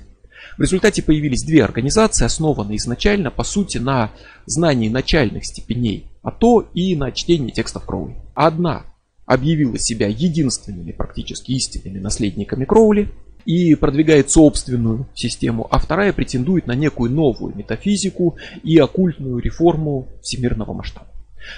В 0.57 0.61
результате 0.61 1.01
появились 1.01 1.43
две 1.43 1.63
организации, 1.63 2.25
основанные 2.25 2.77
изначально, 2.77 3.31
по 3.31 3.43
сути, 3.43 3.77
на 3.77 4.11
знании 4.45 4.89
начальных 4.89 5.45
степеней 5.45 6.05
АТО 6.23 6.69
и 6.73 6.95
на 6.95 7.11
чтении 7.11 7.51
текстов 7.51 7.85
Кроули. 7.85 8.15
Одна 8.35 8.83
объявила 9.25 9.77
себя 9.77 10.07
единственными 10.07 10.91
практически 10.91 11.51
истинными 11.51 11.99
наследниками 11.99 12.65
Кроули– 12.65 13.11
и 13.45 13.75
продвигает 13.75 14.31
собственную 14.31 15.07
систему, 15.13 15.67
а 15.69 15.79
вторая 15.79 16.13
претендует 16.13 16.67
на 16.67 16.73
некую 16.73 17.11
новую 17.11 17.55
метафизику 17.55 18.37
и 18.63 18.77
оккультную 18.77 19.39
реформу 19.39 20.07
всемирного 20.21 20.73
масштаба. 20.73 21.07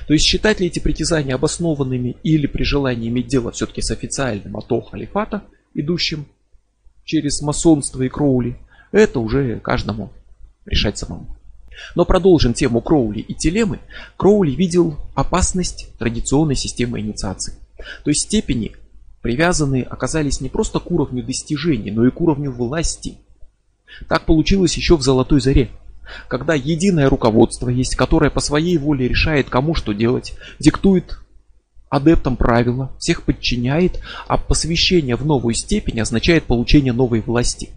То 0.06 0.14
есть 0.14 0.26
считать 0.26 0.60
ли 0.60 0.68
эти 0.68 0.80
притязания 0.80 1.36
обоснованными 1.36 2.18
или 2.24 2.46
при 2.48 2.64
желании 2.64 3.08
иметь 3.08 3.28
дело 3.28 3.52
все-таки 3.52 3.82
с 3.82 3.92
официальным 3.92 4.58
ато 4.58 4.82
халифата, 4.82 5.44
идущим 5.74 6.26
через 7.06 7.42
масонство 7.42 8.02
и 8.02 8.10
Кроули, 8.10 8.58
это 8.92 9.20
уже 9.20 9.60
каждому 9.62 10.12
решать 10.66 10.98
самому. 10.98 11.38
Но 11.96 12.06
продолжим 12.06 12.54
тему 12.54 12.82
Кроули 12.82 13.20
и 13.20 13.34
Телемы. 13.34 13.80
Кроули 14.18 14.52
видел 14.52 14.98
опасность 15.16 15.90
традиционной 15.98 16.56
системы 16.56 17.00
инициации. 17.00 17.54
То 18.04 18.10
есть 18.10 18.22
степени 18.22 18.74
привязаны 19.28 19.82
оказались 19.82 20.40
не 20.40 20.48
просто 20.48 20.80
к 20.80 20.90
уровню 20.90 21.22
достижений, 21.22 21.92
но 21.92 22.08
и 22.08 22.12
к 22.12 22.22
уровню 22.22 22.50
власти. 22.50 23.18
Так 24.08 24.24
получилось 24.26 24.78
еще 24.78 24.96
в 24.96 25.02
Золотой 25.02 25.42
Заре, 25.42 25.68
когда 26.30 26.54
единое 26.54 27.10
руководство 27.10 27.68
есть, 27.68 27.98
которое 27.98 28.30
по 28.30 28.40
своей 28.40 28.78
воле 28.78 29.06
решает, 29.06 29.50
кому 29.50 29.76
что 29.76 29.92
делать, 29.92 30.38
диктует 30.60 31.20
адептам 31.90 32.38
правила, 32.38 32.94
всех 33.00 33.24
подчиняет, 33.24 34.00
а 34.30 34.38
посвящение 34.38 35.18
в 35.18 35.26
новую 35.26 35.56
степень 35.56 36.00
означает 36.00 36.46
получение 36.46 36.94
новой 36.94 37.20
власти. 37.20 37.72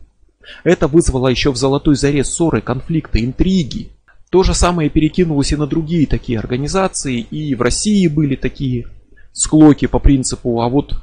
Это 0.63 0.87
вызвало 0.87 1.27
еще 1.27 1.51
в 1.51 1.57
Золотой 1.57 1.97
Заре 1.97 2.23
ссоры, 2.23 2.61
конфликты, 2.61 3.25
интриги. 3.25 3.89
То 4.31 4.45
же 4.45 4.55
самое 4.55 4.89
перекинулось 4.89 5.51
и 5.51 5.57
на 5.57 5.67
другие 5.67 6.07
такие 6.07 6.39
организации, 6.39 7.19
и 7.19 7.57
в 7.57 7.63
России 7.63 8.07
были 8.07 8.37
такие 8.37 8.87
склоки 9.33 9.87
по 9.87 9.99
принципу, 9.99 10.61
а 10.61 10.69
вот 10.69 10.95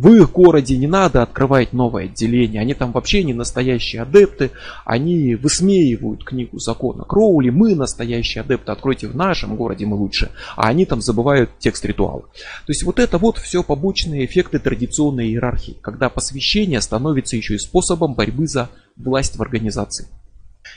в 0.00 0.14
их 0.14 0.32
городе 0.32 0.78
не 0.78 0.86
надо 0.86 1.22
открывать 1.22 1.74
новое 1.74 2.04
отделение, 2.04 2.62
они 2.62 2.72
там 2.72 2.90
вообще 2.92 3.22
не 3.22 3.34
настоящие 3.34 4.00
адепты, 4.00 4.50
они 4.86 5.34
высмеивают 5.34 6.24
книгу 6.24 6.58
закона 6.58 7.04
Кроули, 7.04 7.50
мы 7.50 7.74
настоящие 7.74 8.40
адепты, 8.40 8.72
откройте 8.72 9.08
в 9.08 9.14
нашем 9.14 9.56
городе 9.56 9.84
мы 9.84 9.96
лучше, 9.96 10.30
а 10.56 10.68
они 10.68 10.86
там 10.86 11.02
забывают 11.02 11.50
текст 11.58 11.84
ритуала. 11.84 12.22
То 12.22 12.68
есть 12.68 12.82
вот 12.82 12.98
это 12.98 13.18
вот 13.18 13.36
все 13.36 13.62
побочные 13.62 14.24
эффекты 14.24 14.58
традиционной 14.58 15.28
иерархии, 15.28 15.76
когда 15.82 16.08
посвящение 16.08 16.80
становится 16.80 17.36
еще 17.36 17.56
и 17.56 17.58
способом 17.58 18.14
борьбы 18.14 18.46
за 18.46 18.70
власть 18.96 19.36
в 19.36 19.42
организации. 19.42 20.08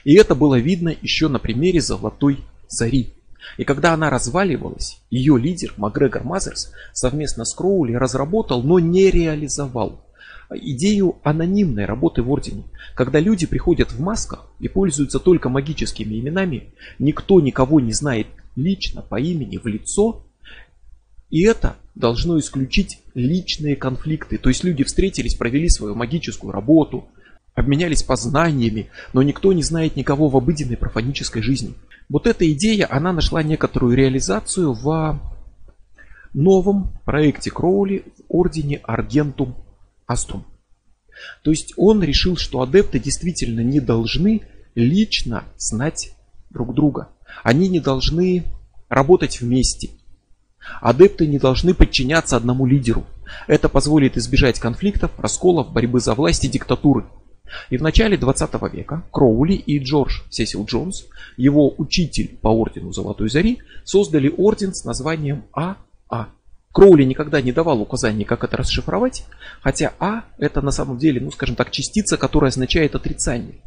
И 0.03 0.15
это 0.15 0.36
было 0.36 0.59
видно 0.59 0.93
еще 1.01 1.29
на 1.29 1.39
примере 1.39 1.79
Золотой 1.79 2.39
Зари. 2.67 3.13
И 3.58 3.63
когда 3.63 3.93
она 3.93 4.10
разваливалась, 4.10 4.99
ее 5.10 5.38
лидер 5.38 5.73
Макгрегор 5.77 6.23
Мазерс 6.23 6.71
совместно 6.93 7.45
с 7.45 7.53
Кроули 7.53 7.93
разработал, 7.93 8.63
но 8.63 8.79
не 8.79 9.10
реализовал 9.12 10.03
идею 10.49 11.17
анонимной 11.23 11.86
работы 11.86 12.21
в 12.21 12.29
Ордене. 12.29 12.63
Когда 12.95 13.19
люди 13.19 13.45
приходят 13.45 13.91
в 13.91 13.99
масках 13.99 14.47
и 14.60 14.67
пользуются 14.67 15.19
только 15.19 15.49
магическими 15.49 16.19
именами, 16.19 16.73
никто 16.99 17.39
никого 17.41 17.79
не 17.79 17.91
знает 17.91 18.27
лично, 18.56 19.01
по 19.01 19.19
имени, 19.19 19.58
в 19.58 19.65
лицо, 19.65 20.25
и 21.29 21.41
это 21.43 21.77
должно 21.95 22.38
исключить 22.38 22.99
личные 23.15 23.75
конфликты. 23.75 24.38
То 24.38 24.49
есть 24.49 24.63
люди 24.63 24.84
встретились, 24.84 25.36
провели 25.36 25.69
свою 25.69 25.95
магическую 25.95 26.51
работу, 26.51 27.08
обменялись 27.56 28.03
познаниями, 28.03 28.89
но 29.13 29.23
никто 29.23 29.53
не 29.53 29.63
знает 29.63 29.95
никого 29.95 30.29
в 30.29 30.38
обыденной 30.38 30.77
профанической 30.77 31.41
жизни. 31.41 31.73
Вот 32.10 32.28
эта 32.28 32.52
идея, 32.52 32.88
она 32.89 33.13
нашла 33.13 33.44
некоторую 33.44 33.96
реализацию 33.96 34.74
в 34.74 35.20
новом 36.34 37.00
проекте 37.06 37.52
Кроули 37.52 38.06
в 38.18 38.24
ордене 38.28 38.78
Аргентум 38.84 39.56
Астrum. 40.08 40.44
То 41.44 41.52
есть 41.52 41.74
он 41.78 42.04
решил, 42.04 42.38
что 42.38 42.62
адепты 42.62 43.00
действительно 43.00 43.62
не 43.62 43.80
должны 43.80 44.42
лично 44.76 45.44
знать 45.58 46.16
друг 46.50 46.74
друга. 46.74 47.10
Они 47.44 47.68
не 47.68 47.80
должны 47.80 48.44
работать 48.89 49.42
вместе. 49.42 49.92
Адепты 50.82 51.28
не 51.28 51.39
должны 51.39 51.74
подчиняться 51.74 52.38
одному 52.38 52.66
лидеру. 52.66 53.06
Это 53.48 53.70
позволит 53.70 54.18
избежать 54.18 54.60
конфликтов, 54.60 55.12
расколов, 55.18 55.72
борьбы 55.72 56.00
за 56.00 56.13
власть 56.13 56.46
и 56.46 56.50
диктатуры. 56.50 57.06
И 57.70 57.78
в 57.78 57.82
начале 57.82 58.18
20 58.18 58.74
века 58.74 59.04
Кроули 59.12 59.54
и 59.54 59.80
Джордж 59.80 60.22
Сесил 60.30 60.66
Джонс, 60.66 61.06
его 61.38 61.74
учитель 61.78 62.38
по 62.42 62.50
ордену 62.50 62.92
Золотой 62.92 63.30
Зари, 63.30 63.60
создали 63.84 64.34
орден 64.36 64.74
с 64.74 64.84
названием 64.86 65.46
АА. 65.54 66.28
Кроули 66.72 67.04
никогда 67.04 67.42
не 67.42 67.52
давал 67.52 67.82
указаний, 67.82 68.26
как 68.26 68.44
это 68.44 68.58
расшифровать, 68.58 69.26
хотя 69.62 69.94
А 70.00 70.24
это 70.39 70.62
на 70.62 70.72
самом 70.72 70.98
деле, 70.98 71.22
ну 71.22 71.32
скажем 71.32 71.56
так, 71.56 71.70
частица, 71.72 72.18
которая 72.18 72.50
означает 72.50 72.96
отрицание. 72.96 73.62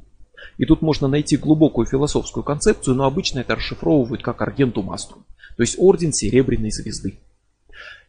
И 0.59 0.65
тут 0.65 0.83
можно 0.83 1.07
найти 1.07 1.37
глубокую 1.37 1.87
философскую 1.87 2.43
концепцию, 2.43 2.97
но 2.97 3.05
обычно 3.05 3.41
это 3.41 3.55
расшифровывают 3.55 4.23
как 4.23 4.43
Аргентум 4.43 4.91
Аструм, 4.91 5.25
то 5.57 5.63
есть 5.63 5.77
орден 5.79 6.13
Серебряной 6.13 6.71
Звезды. 6.71 7.21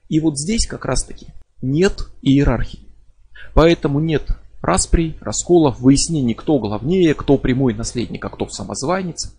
И 0.10 0.20
вот 0.20 0.38
здесь 0.40 0.66
как 0.66 0.86
раз 0.86 1.04
таки 1.04 1.28
нет 1.62 2.08
иерархии. 2.22 2.88
Поэтому 3.54 4.00
нет 4.00 4.38
расприй, 4.62 5.18
расколов, 5.22 5.80
выяснений, 5.80 6.34
кто 6.34 6.60
главнее, 6.60 7.14
кто 7.14 7.38
прямой 7.38 7.74
наследник, 7.74 8.26
а 8.26 8.30
кто 8.30 8.48
самозванец. 8.48 9.34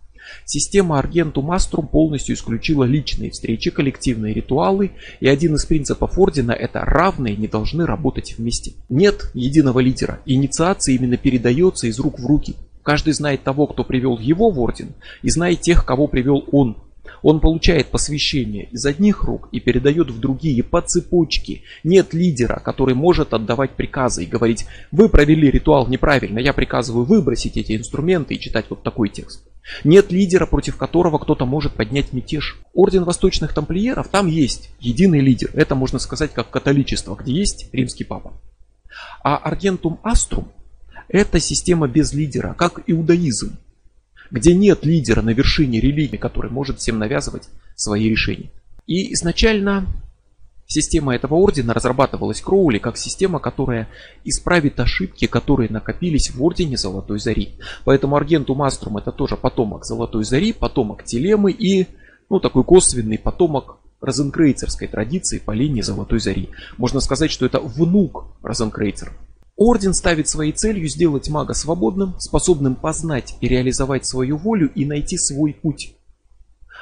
Система 0.44 0.98
Аргентум 0.98 1.50
Аструм 1.50 1.86
полностью 1.86 2.34
исключила 2.34 2.84
личные 2.84 3.30
встречи, 3.30 3.70
коллективные 3.70 4.34
ритуалы, 4.34 4.92
и 5.20 5.28
один 5.28 5.54
из 5.54 5.64
принципов 5.64 6.18
Ордена 6.18 6.52
это 6.52 6.80
равные 6.80 7.36
не 7.36 7.48
должны 7.48 7.86
работать 7.86 8.36
вместе. 8.36 8.72
Нет 8.88 9.30
единого 9.34 9.80
лидера, 9.80 10.20
инициация 10.26 10.94
именно 10.94 11.16
передается 11.16 11.86
из 11.86 11.98
рук 11.98 12.18
в 12.18 12.26
руки. 12.26 12.56
Каждый 12.82 13.12
знает 13.12 13.42
того, 13.42 13.66
кто 13.66 13.84
привел 13.84 14.18
его 14.18 14.50
в 14.50 14.60
Орден, 14.60 14.94
и 15.22 15.30
знает 15.30 15.60
тех, 15.60 15.84
кого 15.84 16.06
привел 16.06 16.44
он. 16.52 16.78
Он 17.22 17.40
получает 17.40 17.88
посвящение 17.88 18.68
из 18.70 18.84
одних 18.86 19.24
рук 19.24 19.48
и 19.52 19.60
передает 19.60 20.10
в 20.10 20.20
другие 20.20 20.62
по 20.62 20.80
цепочке. 20.80 21.62
Нет 21.84 22.14
лидера, 22.14 22.60
который 22.64 22.94
может 22.94 23.34
отдавать 23.34 23.72
приказы 23.72 24.24
и 24.24 24.26
говорить, 24.26 24.66
вы 24.90 25.08
провели 25.08 25.50
ритуал 25.50 25.86
неправильно, 25.88 26.38
я 26.38 26.52
приказываю 26.52 27.04
выбросить 27.04 27.56
эти 27.56 27.76
инструменты 27.76 28.34
и 28.34 28.40
читать 28.40 28.66
вот 28.70 28.82
такой 28.82 29.08
текст. 29.08 29.44
Нет 29.84 30.10
лидера, 30.10 30.46
против 30.46 30.76
которого 30.76 31.18
кто-то 31.18 31.44
может 31.44 31.74
поднять 31.74 32.12
мятеж. 32.12 32.58
Орден 32.72 33.04
восточных 33.04 33.52
тамплиеров, 33.52 34.08
там 34.08 34.26
есть 34.26 34.70
единый 34.80 35.20
лидер. 35.20 35.50
Это 35.52 35.74
можно 35.74 35.98
сказать 35.98 36.32
как 36.32 36.50
католичество, 36.50 37.14
где 37.14 37.32
есть 37.32 37.68
римский 37.72 38.04
папа. 38.04 38.32
А 39.22 39.36
Аргентум 39.36 40.00
Аструм 40.02 40.48
это 41.08 41.40
система 41.40 41.88
без 41.88 42.12
лидера, 42.12 42.54
как 42.54 42.82
иудаизм 42.86 43.58
где 44.30 44.54
нет 44.54 44.84
лидера 44.84 45.22
на 45.22 45.30
вершине 45.30 45.80
религии, 45.80 46.16
который 46.16 46.50
может 46.50 46.78
всем 46.78 46.98
навязывать 46.98 47.48
свои 47.76 48.08
решения. 48.08 48.50
И 48.86 49.12
изначально 49.14 49.86
система 50.66 51.14
этого 51.14 51.34
ордена 51.34 51.74
разрабатывалась 51.74 52.40
Кроули 52.40 52.78
как 52.78 52.96
система, 52.96 53.38
которая 53.38 53.88
исправит 54.24 54.78
ошибки, 54.80 55.26
которые 55.26 55.70
накопились 55.70 56.30
в 56.30 56.42
ордене 56.42 56.76
Золотой 56.76 57.18
Зари. 57.18 57.54
Поэтому 57.84 58.16
Аргенту 58.16 58.54
Маструм 58.54 58.98
это 58.98 59.12
тоже 59.12 59.36
потомок 59.36 59.84
Золотой 59.84 60.24
Зари, 60.24 60.52
потомок 60.52 61.04
Телемы 61.04 61.50
и 61.50 61.86
ну, 62.30 62.40
такой 62.40 62.64
косвенный 62.64 63.18
потомок 63.18 63.78
розенкрейцерской 64.00 64.86
традиции 64.86 65.38
по 65.38 65.52
линии 65.52 65.82
Золотой 65.82 66.20
Зари. 66.20 66.50
Можно 66.76 67.00
сказать, 67.00 67.30
что 67.30 67.46
это 67.46 67.60
внук 67.60 68.26
розенкрейцеров. 68.42 69.14
Орден 69.58 69.92
ставит 69.92 70.28
своей 70.28 70.52
целью 70.52 70.88
сделать 70.88 71.28
мага 71.28 71.52
свободным, 71.52 72.14
способным 72.20 72.76
познать 72.76 73.34
и 73.40 73.48
реализовать 73.48 74.06
свою 74.06 74.36
волю 74.36 74.70
и 74.72 74.84
найти 74.84 75.18
свой 75.18 75.52
путь. 75.52 75.96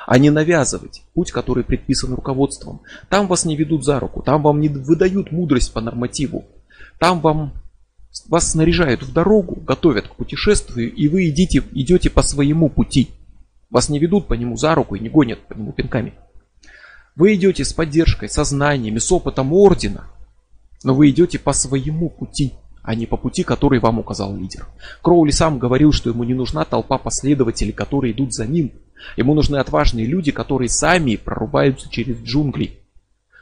А 0.07 0.19
не 0.19 0.29
навязывать 0.29 1.03
путь, 1.15 1.33
который 1.33 1.65
предписан 1.65 2.13
руководством. 2.13 2.83
Там 3.09 3.29
вас 3.29 3.47
не 3.47 3.57
ведут 3.57 3.83
за 3.83 3.99
руку, 3.99 4.23
там 4.23 4.43
вам 4.43 4.61
не 4.61 4.69
выдают 4.69 5.33
мудрость 5.33 5.73
по 5.73 5.81
нормативу. 5.81 6.45
Там 6.99 7.23
вам 7.23 7.55
вас 8.29 8.51
снаряжают 8.51 9.03
в 9.03 9.11
дорогу, 9.11 9.55
готовят 9.55 10.09
к 10.09 10.17
путешествию, 10.17 10.95
и 10.95 11.09
вы 11.09 11.31
идите, 11.31 11.63
идете 11.73 12.11
по 12.11 12.23
своему 12.23 12.69
пути. 12.69 13.09
Вас 13.71 13.89
не 13.89 13.99
ведут 13.99 14.29
по 14.29 14.35
нему 14.35 14.59
за 14.59 14.75
руку 14.75 14.97
и 14.97 15.01
не 15.01 15.09
гонят 15.09 15.41
по 15.49 15.55
нему 15.55 15.73
пинками. 15.73 16.13
Вы 17.15 17.37
идете 17.37 17.65
с 17.65 17.73
поддержкой, 17.73 18.29
со 18.29 18.45
знаниями, 18.45 18.99
с 18.99 19.11
опытом 19.11 19.55
ордена, 19.55 20.09
но 20.85 20.95
вы 20.95 21.09
идете 21.09 21.39
по 21.39 21.55
своему 21.55 22.11
пути 22.11 22.53
а 22.87 22.95
не 22.95 23.05
по 23.05 23.17
пути, 23.17 23.43
который 23.43 23.81
вам 23.81 23.99
указал 23.99 24.35
лидер. 24.35 24.67
Кроули 25.03 25.33
сам 25.33 25.59
говорил, 25.59 25.93
что 25.93 26.09
ему 26.09 26.23
не 26.23 26.35
нужна 26.35 26.65
толпа 26.65 26.99
последователей, 26.99 27.73
которые 27.73 28.13
идут 28.13 28.33
за 28.33 28.47
ним. 28.47 28.71
Ему 29.17 29.35
нужны 29.35 29.57
отважные 29.57 30.07
люди, 30.07 30.31
которые 30.31 30.69
сами 30.69 31.17
прорубаются 31.17 31.91
через 31.91 32.19
джунгли. 32.23 32.79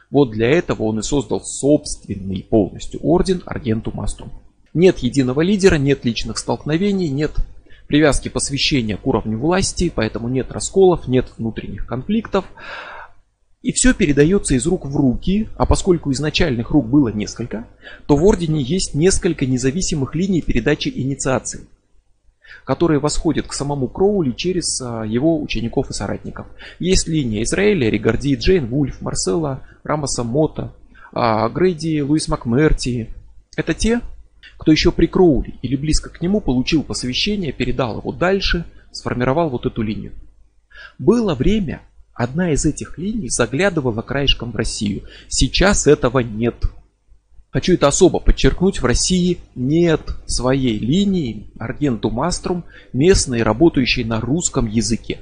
Вот 0.09 0.31
для 0.31 0.49
этого 0.49 0.83
он 0.83 0.99
и 0.99 1.03
создал 1.03 1.41
собственный 1.41 2.43
полностью 2.43 2.99
орден 3.03 3.43
Аргенту 3.45 3.91
Маструм. 3.93 4.31
Нет 4.73 4.99
единого 4.99 5.41
лидера, 5.41 5.75
нет 5.75 6.05
личных 6.05 6.39
столкновений, 6.39 7.09
нет 7.09 7.31
привязки 7.87 8.29
посвящения 8.29 8.97
к 8.97 9.05
уровню 9.05 9.37
власти, 9.37 9.91
поэтому 9.93 10.27
нет 10.27 10.51
расколов, 10.51 11.07
нет 11.07 11.27
внутренних 11.37 11.85
конфликтов. 11.85 12.45
И 13.65 13.71
все 13.71 13.95
передается 13.95 14.53
из 14.53 14.67
рук 14.67 14.85
в 14.85 14.95
руки, 14.95 15.49
а 15.57 15.65
поскольку 15.65 16.11
изначальных 16.11 16.69
рук 16.69 16.85
было 16.85 17.07
несколько, 17.07 17.65
то 18.05 18.15
в 18.15 18.23
Ордене 18.23 18.61
есть 18.61 18.93
несколько 18.93 19.47
независимых 19.47 20.13
линий 20.13 20.43
передачи 20.43 20.91
инициации, 20.93 21.61
которые 22.63 22.99
восходят 22.99 23.47
к 23.47 23.53
самому 23.53 23.87
Кроули 23.87 24.33
через 24.33 24.79
а, 24.81 25.01
его 25.01 25.41
учеников 25.41 25.89
и 25.89 25.93
соратников. 25.93 26.45
Есть 26.77 27.07
линия 27.07 27.41
Израиля, 27.41 27.89
Ригарди, 27.89 28.35
Джейн, 28.35 28.67
Вульф, 28.67 29.01
Марсела, 29.01 29.63
Рамоса 29.83 30.23
Мота, 30.23 30.71
а, 31.11 31.49
Грейди, 31.49 32.01
Луис 32.01 32.27
Макмерти. 32.27 33.09
Это 33.57 33.73
те, 33.73 34.01
кто 34.59 34.71
еще 34.71 34.91
при 34.91 35.07
Кроули 35.07 35.55
или 35.63 35.75
близко 35.75 36.11
к 36.11 36.21
нему 36.21 36.39
получил 36.39 36.83
посвящение, 36.83 37.51
передал 37.51 37.97
его 37.97 38.11
дальше, 38.11 38.63
сформировал 38.91 39.49
вот 39.49 39.65
эту 39.65 39.81
линию. 39.81 40.11
Было 40.99 41.33
время, 41.33 41.81
Одна 42.15 42.53
из 42.53 42.65
этих 42.65 42.97
линий 42.97 43.29
заглядывала 43.29 44.01
краешком 44.01 44.51
в 44.51 44.55
Россию. 44.55 45.03
Сейчас 45.27 45.85
этого 45.85 46.19
нет. 46.19 46.55
Хочу 47.51 47.73
это 47.73 47.87
особо 47.87 48.19
подчеркнуть, 48.19 48.81
в 48.81 48.85
России 48.85 49.37
нет 49.53 50.01
своей 50.25 50.79
линии 50.79 51.51
Аргенту 51.59 52.09
Маструм, 52.09 52.63
местной, 52.93 53.43
работающей 53.43 54.05
на 54.05 54.21
русском 54.21 54.65
языке. 54.65 55.19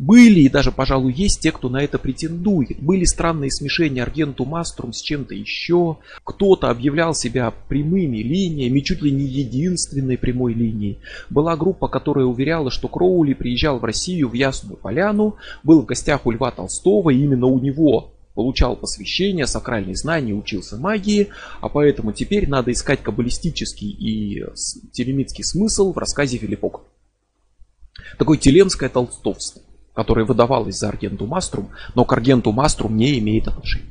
Были 0.00 0.40
и 0.40 0.48
даже, 0.48 0.72
пожалуй, 0.72 1.12
есть 1.12 1.40
те, 1.40 1.52
кто 1.52 1.68
на 1.68 1.82
это 1.82 1.98
претендует. 1.98 2.80
Были 2.80 3.04
странные 3.04 3.50
смешения 3.50 4.02
Аргенту 4.02 4.46
Маструм 4.46 4.94
с 4.94 5.02
чем-то 5.02 5.34
еще. 5.34 5.98
Кто-то 6.24 6.70
объявлял 6.70 7.12
себя 7.14 7.52
прямыми 7.68 8.16
линиями, 8.16 8.80
чуть 8.80 9.02
ли 9.02 9.10
не 9.10 9.24
единственной 9.24 10.16
прямой 10.16 10.54
линией. 10.54 11.00
Была 11.28 11.54
группа, 11.54 11.86
которая 11.86 12.24
уверяла, 12.24 12.70
что 12.70 12.88
Кроули 12.88 13.34
приезжал 13.34 13.78
в 13.78 13.84
Россию 13.84 14.30
в 14.30 14.32
Ясную 14.32 14.78
Поляну, 14.78 15.36
был 15.64 15.82
в 15.82 15.84
гостях 15.84 16.24
у 16.24 16.30
Льва 16.30 16.50
Толстого, 16.50 17.10
и 17.10 17.18
именно 17.18 17.44
у 17.44 17.60
него 17.60 18.14
получал 18.34 18.76
посвящение, 18.76 19.46
сакральные 19.46 19.96
знания, 19.96 20.32
учился 20.32 20.78
магии, 20.78 21.28
а 21.60 21.68
поэтому 21.68 22.12
теперь 22.12 22.48
надо 22.48 22.72
искать 22.72 23.02
каббалистический 23.02 23.90
и 23.90 24.46
телемитский 24.92 25.44
смысл 25.44 25.92
в 25.92 25.98
рассказе 25.98 26.38
Филиппок. 26.38 26.84
Такое 28.16 28.38
телемское 28.38 28.88
толстовство 28.88 29.60
которое 29.94 30.24
выдавалось 30.24 30.78
за 30.78 30.88
Аргенту 30.88 31.26
Маструм, 31.26 31.70
но 31.94 32.04
к 32.04 32.12
Аргенту 32.12 32.52
Маструм 32.52 32.96
не 32.96 33.18
имеет 33.18 33.48
отношения. 33.48 33.90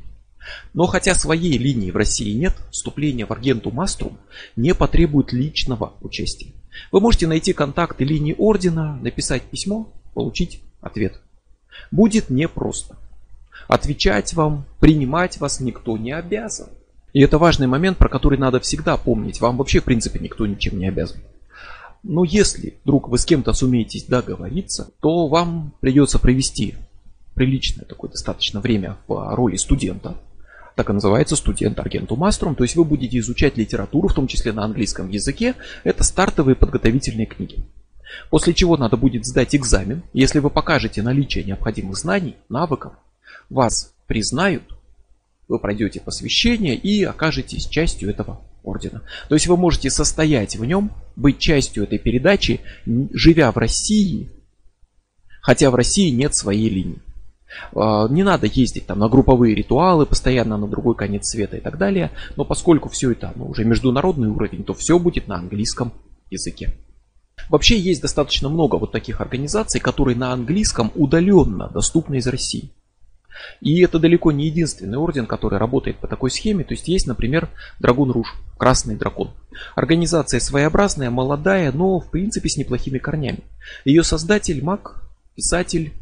Но 0.72 0.86
хотя 0.86 1.14
своей 1.14 1.58
линии 1.58 1.90
в 1.90 1.96
России 1.96 2.32
нет, 2.32 2.54
вступление 2.70 3.26
в 3.26 3.30
Аргенту 3.32 3.70
Маструм 3.70 4.18
не 4.56 4.74
потребует 4.74 5.32
личного 5.32 5.94
участия. 6.00 6.52
Вы 6.92 7.00
можете 7.00 7.26
найти 7.26 7.52
контакты 7.52 8.04
линии 8.04 8.34
ордена, 8.36 8.98
написать 9.02 9.42
письмо, 9.42 9.92
получить 10.14 10.60
ответ. 10.80 11.20
Будет 11.90 12.30
непросто. 12.30 12.96
Отвечать 13.68 14.34
вам, 14.34 14.64
принимать 14.80 15.38
вас 15.38 15.60
никто 15.60 15.96
не 15.96 16.12
обязан. 16.12 16.68
И 17.12 17.20
это 17.20 17.38
важный 17.38 17.66
момент, 17.66 17.98
про 17.98 18.08
который 18.08 18.38
надо 18.38 18.60
всегда 18.60 18.96
помнить. 18.96 19.40
Вам 19.40 19.56
вообще, 19.56 19.80
в 19.80 19.84
принципе, 19.84 20.18
никто 20.20 20.46
ничем 20.46 20.78
не 20.78 20.86
обязан. 20.88 21.20
Но 22.02 22.24
если 22.24 22.78
вдруг 22.84 23.08
вы 23.08 23.18
с 23.18 23.24
кем-то 23.24 23.52
сумеетесь 23.52 24.04
договориться, 24.04 24.90
то 25.00 25.28
вам 25.28 25.74
придется 25.80 26.18
провести 26.18 26.76
приличное 27.34 27.84
такое 27.84 28.10
достаточно 28.10 28.60
время 28.60 28.96
в 29.06 29.34
роли 29.34 29.56
студента. 29.56 30.16
Так 30.76 30.90
и 30.90 30.92
называется 30.92 31.36
студент 31.36 31.78
Аргенту 31.78 32.16
Маструм. 32.16 32.54
То 32.54 32.64
есть 32.64 32.76
вы 32.76 32.84
будете 32.84 33.18
изучать 33.18 33.56
литературу, 33.56 34.08
в 34.08 34.14
том 34.14 34.26
числе 34.26 34.52
на 34.52 34.64
английском 34.64 35.10
языке. 35.10 35.54
Это 35.84 36.04
стартовые 36.04 36.56
подготовительные 36.56 37.26
книги. 37.26 37.64
После 38.30 38.54
чего 38.54 38.76
надо 38.76 38.96
будет 38.96 39.26
сдать 39.26 39.54
экзамен. 39.54 40.02
Если 40.12 40.38
вы 40.38 40.50
покажете 40.50 41.02
наличие 41.02 41.44
необходимых 41.44 41.96
знаний, 41.96 42.36
навыков, 42.48 42.92
вас 43.48 43.92
признают 44.06 44.62
вы 45.50 45.58
пройдете 45.58 46.00
посвящение 46.00 46.76
и 46.76 47.02
окажетесь 47.02 47.66
частью 47.66 48.08
этого 48.08 48.40
ордена. 48.62 49.02
То 49.28 49.34
есть 49.34 49.46
вы 49.46 49.56
можете 49.56 49.90
состоять 49.90 50.56
в 50.56 50.64
нем, 50.64 50.92
быть 51.16 51.38
частью 51.38 51.84
этой 51.84 51.98
передачи, 51.98 52.60
живя 52.86 53.52
в 53.52 53.56
России, 53.56 54.30
хотя 55.42 55.70
в 55.70 55.74
России 55.74 56.10
нет 56.10 56.34
своей 56.34 56.68
линии. 56.68 57.00
А, 57.74 58.08
не 58.08 58.22
надо 58.22 58.46
ездить 58.46 58.86
там 58.86 58.98
на 58.98 59.08
групповые 59.08 59.54
ритуалы, 59.54 60.06
постоянно 60.06 60.56
на 60.56 60.68
другой 60.68 60.94
конец 60.94 61.28
света 61.28 61.56
и 61.56 61.60
так 61.60 61.78
далее. 61.78 62.10
Но 62.36 62.44
поскольку 62.44 62.88
все 62.88 63.12
это 63.12 63.32
ну, 63.34 63.46
уже 63.48 63.64
международный 63.64 64.28
уровень, 64.28 64.64
то 64.64 64.74
все 64.74 64.98
будет 64.98 65.28
на 65.28 65.36
английском 65.36 65.92
языке. 66.30 66.74
Вообще 67.48 67.78
есть 67.78 68.02
достаточно 68.02 68.48
много 68.48 68.76
вот 68.76 68.92
таких 68.92 69.20
организаций, 69.20 69.80
которые 69.80 70.16
на 70.16 70.32
английском 70.32 70.92
удаленно 70.94 71.68
доступны 71.68 72.16
из 72.16 72.26
России. 72.26 72.70
И 73.60 73.80
это 73.80 73.98
далеко 73.98 74.32
не 74.32 74.46
единственный 74.46 74.98
орден, 74.98 75.26
который 75.26 75.58
работает 75.58 75.96
по 75.98 76.06
такой 76.06 76.30
схеме. 76.30 76.64
То 76.64 76.74
есть 76.74 76.88
есть, 76.88 77.06
например, 77.06 77.48
Драгун 77.78 78.10
Руж, 78.10 78.34
Красный 78.58 78.96
Дракон. 78.96 79.30
Организация 79.74 80.40
своеобразная, 80.40 81.10
молодая, 81.10 81.72
но 81.72 82.00
в 82.00 82.10
принципе 82.10 82.48
с 82.48 82.56
неплохими 82.56 82.98
корнями. 82.98 83.40
Ее 83.84 84.02
создатель 84.02 84.62
маг, 84.62 85.02
писатель, 85.34 85.92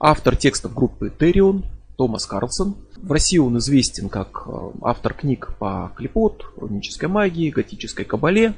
автор 0.00 0.36
текстов 0.36 0.74
группы 0.74 1.12
Террион, 1.16 1.64
Томас 1.96 2.26
Карлсон. 2.26 2.76
В 2.96 3.10
России 3.10 3.38
он 3.38 3.58
известен 3.58 4.08
как 4.08 4.44
э, 4.46 4.70
автор 4.82 5.14
книг 5.14 5.50
по 5.58 5.92
клепот, 5.96 6.46
рунической 6.56 7.08
магии, 7.08 7.50
готической 7.50 8.04
кабале. 8.04 8.54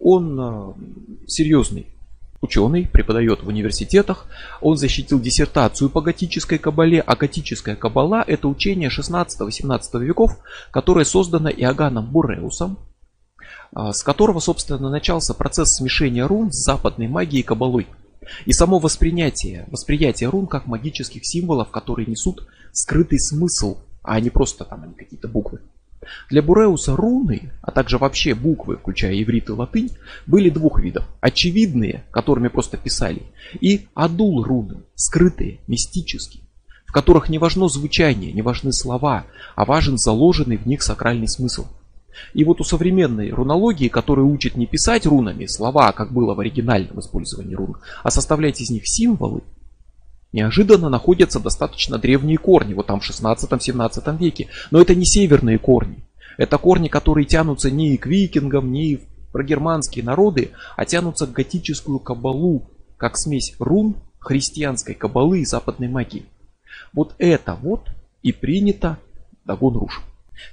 Он 0.00 0.38
э, 0.40 1.26
серьезный 1.26 1.88
ученый, 2.40 2.86
преподает 2.86 3.42
в 3.42 3.48
университетах. 3.48 4.26
Он 4.60 4.76
защитил 4.76 5.20
диссертацию 5.20 5.90
по 5.90 6.00
готической 6.00 6.58
кабале, 6.58 7.00
а 7.00 7.16
готическая 7.16 7.76
кабала 7.76 8.22
это 8.26 8.48
учение 8.48 8.90
16-18 8.90 9.80
веков, 10.00 10.38
которое 10.70 11.04
создано 11.04 11.48
Иоганном 11.50 12.06
Буреусом, 12.06 12.78
а, 13.72 13.92
с 13.92 14.02
которого, 14.02 14.40
собственно, 14.40 14.90
начался 14.90 15.34
процесс 15.34 15.76
смешения 15.76 16.26
рун 16.26 16.52
с 16.52 16.64
западной 16.64 17.08
магией 17.08 17.42
кабалой. 17.42 17.86
И 18.44 18.52
само 18.52 18.78
воспринятие, 18.78 19.66
восприятие 19.68 20.28
рун 20.28 20.46
как 20.46 20.66
магических 20.66 21.22
символов, 21.24 21.70
которые 21.70 22.06
несут 22.06 22.46
скрытый 22.72 23.18
смысл, 23.18 23.78
а 24.02 24.20
не 24.20 24.30
просто 24.30 24.64
там 24.64 24.94
какие-то 24.94 25.28
буквы. 25.28 25.60
Для 26.30 26.42
Буреуса 26.42 26.96
руны, 26.96 27.52
а 27.62 27.70
также 27.70 27.98
вообще 27.98 28.34
буквы, 28.34 28.76
включая 28.76 29.20
иврит 29.20 29.48
и 29.48 29.52
латынь, 29.52 29.90
были 30.26 30.50
двух 30.50 30.80
видов. 30.80 31.04
Очевидные, 31.20 32.04
которыми 32.10 32.48
просто 32.48 32.76
писали, 32.76 33.22
и 33.60 33.88
адул 33.94 34.42
руны, 34.42 34.82
скрытые, 34.94 35.60
мистические, 35.66 36.44
в 36.86 36.92
которых 36.92 37.28
не 37.28 37.38
важно 37.38 37.68
звучание, 37.68 38.32
не 38.32 38.42
важны 38.42 38.72
слова, 38.72 39.26
а 39.56 39.64
важен 39.64 39.98
заложенный 39.98 40.56
в 40.56 40.66
них 40.66 40.82
сакральный 40.82 41.28
смысл. 41.28 41.66
И 42.34 42.44
вот 42.44 42.60
у 42.60 42.64
современной 42.64 43.30
рунологии, 43.30 43.88
которая 43.88 44.26
учит 44.26 44.56
не 44.56 44.66
писать 44.66 45.06
рунами 45.06 45.46
слова, 45.46 45.92
как 45.92 46.12
было 46.12 46.34
в 46.34 46.40
оригинальном 46.40 46.98
использовании 47.00 47.54
рун, 47.54 47.76
а 48.02 48.10
составлять 48.10 48.60
из 48.60 48.70
них 48.70 48.88
символы, 48.88 49.42
неожиданно 50.32 50.88
находятся 50.88 51.40
достаточно 51.40 51.98
древние 51.98 52.38
корни, 52.38 52.74
вот 52.74 52.86
там 52.86 53.00
в 53.00 53.08
16-17 53.08 54.18
веке. 54.18 54.48
Но 54.70 54.80
это 54.80 54.94
не 54.94 55.04
северные 55.04 55.58
корни. 55.58 56.04
Это 56.36 56.58
корни, 56.58 56.88
которые 56.88 57.26
тянутся 57.26 57.70
не 57.70 57.96
к 57.96 58.06
викингам, 58.06 58.72
не 58.72 58.96
в 58.96 59.32
прогерманские 59.32 60.04
народы, 60.04 60.50
а 60.76 60.84
тянутся 60.84 61.26
к 61.26 61.32
готическую 61.32 61.98
кабалу, 61.98 62.70
как 62.96 63.16
смесь 63.16 63.54
рун, 63.58 63.96
христианской 64.18 64.94
кабалы 64.94 65.40
и 65.40 65.44
западной 65.44 65.88
магии. 65.88 66.26
Вот 66.92 67.14
это 67.18 67.54
вот 67.54 67.88
и 68.22 68.32
принято 68.32 68.98
Дагон 69.44 69.76
Руш. 69.76 70.02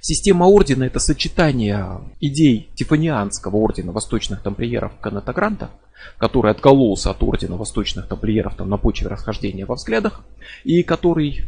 Система 0.00 0.46
ордена 0.46 0.84
это 0.84 0.98
сочетание 0.98 2.00
идей 2.20 2.68
Тифанианского 2.74 3.56
ордена 3.56 3.92
восточных 3.92 4.42
тамплиеров 4.42 4.92
Канета 5.00 5.32
Гранта– 5.32 5.70
который 6.18 6.50
откололся 6.50 7.10
от 7.10 7.22
ордена 7.22 7.56
восточных 7.56 8.06
тамплиеров 8.08 8.56
там, 8.56 8.68
на 8.68 8.76
почве 8.76 9.08
расхождения 9.08 9.66
во 9.66 9.74
взглядах, 9.74 10.22
и 10.64 10.82
который 10.82 11.44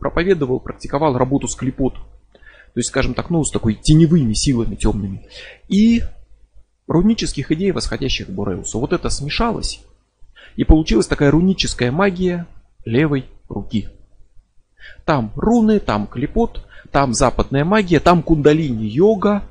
проповедовал, 0.00 0.60
практиковал 0.60 1.16
работу 1.16 1.48
с 1.48 1.54
клепот. 1.54 1.94
То 1.94 2.80
есть, 2.80 2.88
скажем 2.88 3.14
так, 3.14 3.30
ну, 3.30 3.44
с 3.44 3.50
такой 3.50 3.74
теневыми 3.74 4.32
силами 4.34 4.74
темными. 4.74 5.26
И 5.68 6.02
рунических 6.86 7.52
идей, 7.52 7.70
восходящих 7.72 8.26
к 8.26 8.30
Буреусу. 8.30 8.80
Вот 8.80 8.92
это 8.92 9.10
смешалось, 9.10 9.80
и 10.56 10.64
получилась 10.64 11.06
такая 11.06 11.30
руническая 11.30 11.90
магия 11.90 12.46
левой 12.84 13.26
руки. 13.48 13.88
Там 15.04 15.32
руны, 15.36 15.80
там 15.80 16.06
клепот, 16.06 16.66
там 16.90 17.14
западная 17.14 17.64
магия, 17.64 18.00
там 18.00 18.22
кундалини-йога, 18.22 19.42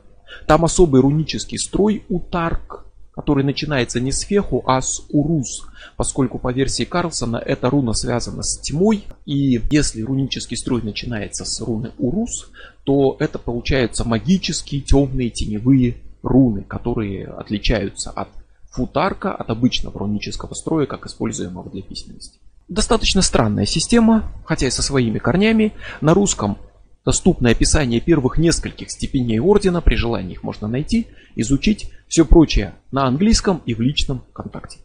там 0.48 0.66
особый 0.66 1.02
рунический 1.02 1.58
строй 1.58 2.04
утарк, 2.10 2.86
который 3.16 3.44
начинается 3.44 4.00
не 4.00 4.12
с 4.12 4.22
феху, 4.22 4.64
а 4.66 4.82
с 4.82 5.02
урус, 5.10 5.68
поскольку 5.98 6.40
по 6.40 6.52
версии 6.52 6.84
Карлсона 6.84 7.38
эта 7.38 7.70
руна 7.70 7.94
связана 7.94 8.44
с 8.44 8.60
тьмой, 8.60 9.06
и 9.26 9.62
если 9.70 10.02
рунический 10.02 10.58
строй 10.58 10.82
начинается 10.82 11.46
с 11.46 11.62
руны 11.62 11.92
урус, 11.98 12.50
то 12.84 13.16
это 13.20 13.38
получаются 13.40 14.04
магические 14.08 14.82
темные 14.82 15.30
теневые 15.30 15.98
руны, 16.24 16.64
которые 16.64 17.28
отличаются 17.28 18.10
от 18.10 18.30
футарка, 18.72 19.36
от 19.36 19.50
обычного 19.50 20.00
рунического 20.00 20.54
строя, 20.56 20.88
как 20.88 21.06
используемого 21.06 21.70
для 21.70 21.84
письменности. 21.84 22.40
Достаточно 22.68 23.22
странная 23.22 23.66
система, 23.66 24.32
хотя 24.46 24.68
и 24.68 24.72
со 24.72 24.82
своими 24.82 25.20
корнями. 25.20 25.74
На 26.02 26.14
русском 26.14 26.58
Доступное 27.06 27.52
описание 27.52 28.00
первых 28.00 28.38
нескольких 28.38 28.90
степеней 28.90 29.40
ордена, 29.40 29.82
при 29.82 29.96
желании 29.96 30.34
их 30.34 30.44
можно 30.44 30.68
найти, 30.68 31.08
изучить, 31.36 31.92
все 32.08 32.24
прочее 32.24 32.76
на 32.92 33.06
английском 33.06 33.62
и 33.66 33.74
в 33.74 33.82
личном 33.82 34.24
контакте. 34.34 34.80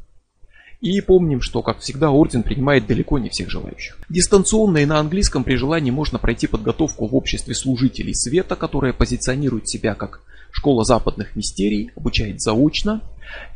И 0.80 1.00
помним, 1.00 1.40
что, 1.40 1.62
как 1.62 1.80
всегда, 1.80 2.10
орден 2.10 2.42
принимает 2.42 2.86
далеко 2.86 3.18
не 3.18 3.28
всех 3.28 3.50
желающих. 3.50 3.98
Дистанционно 4.08 4.78
и 4.78 4.86
на 4.86 4.98
английском 4.98 5.44
при 5.44 5.54
желании 5.56 5.90
можно 5.90 6.18
пройти 6.18 6.46
подготовку 6.46 7.06
в 7.06 7.14
обществе 7.14 7.54
служителей 7.54 8.14
света, 8.14 8.56
которая 8.56 8.92
позиционирует 8.92 9.68
себя 9.68 9.94
как 9.94 10.22
школа 10.50 10.84
западных 10.84 11.36
мистерий, 11.36 11.90
обучает 11.96 12.40
заочно. 12.40 13.00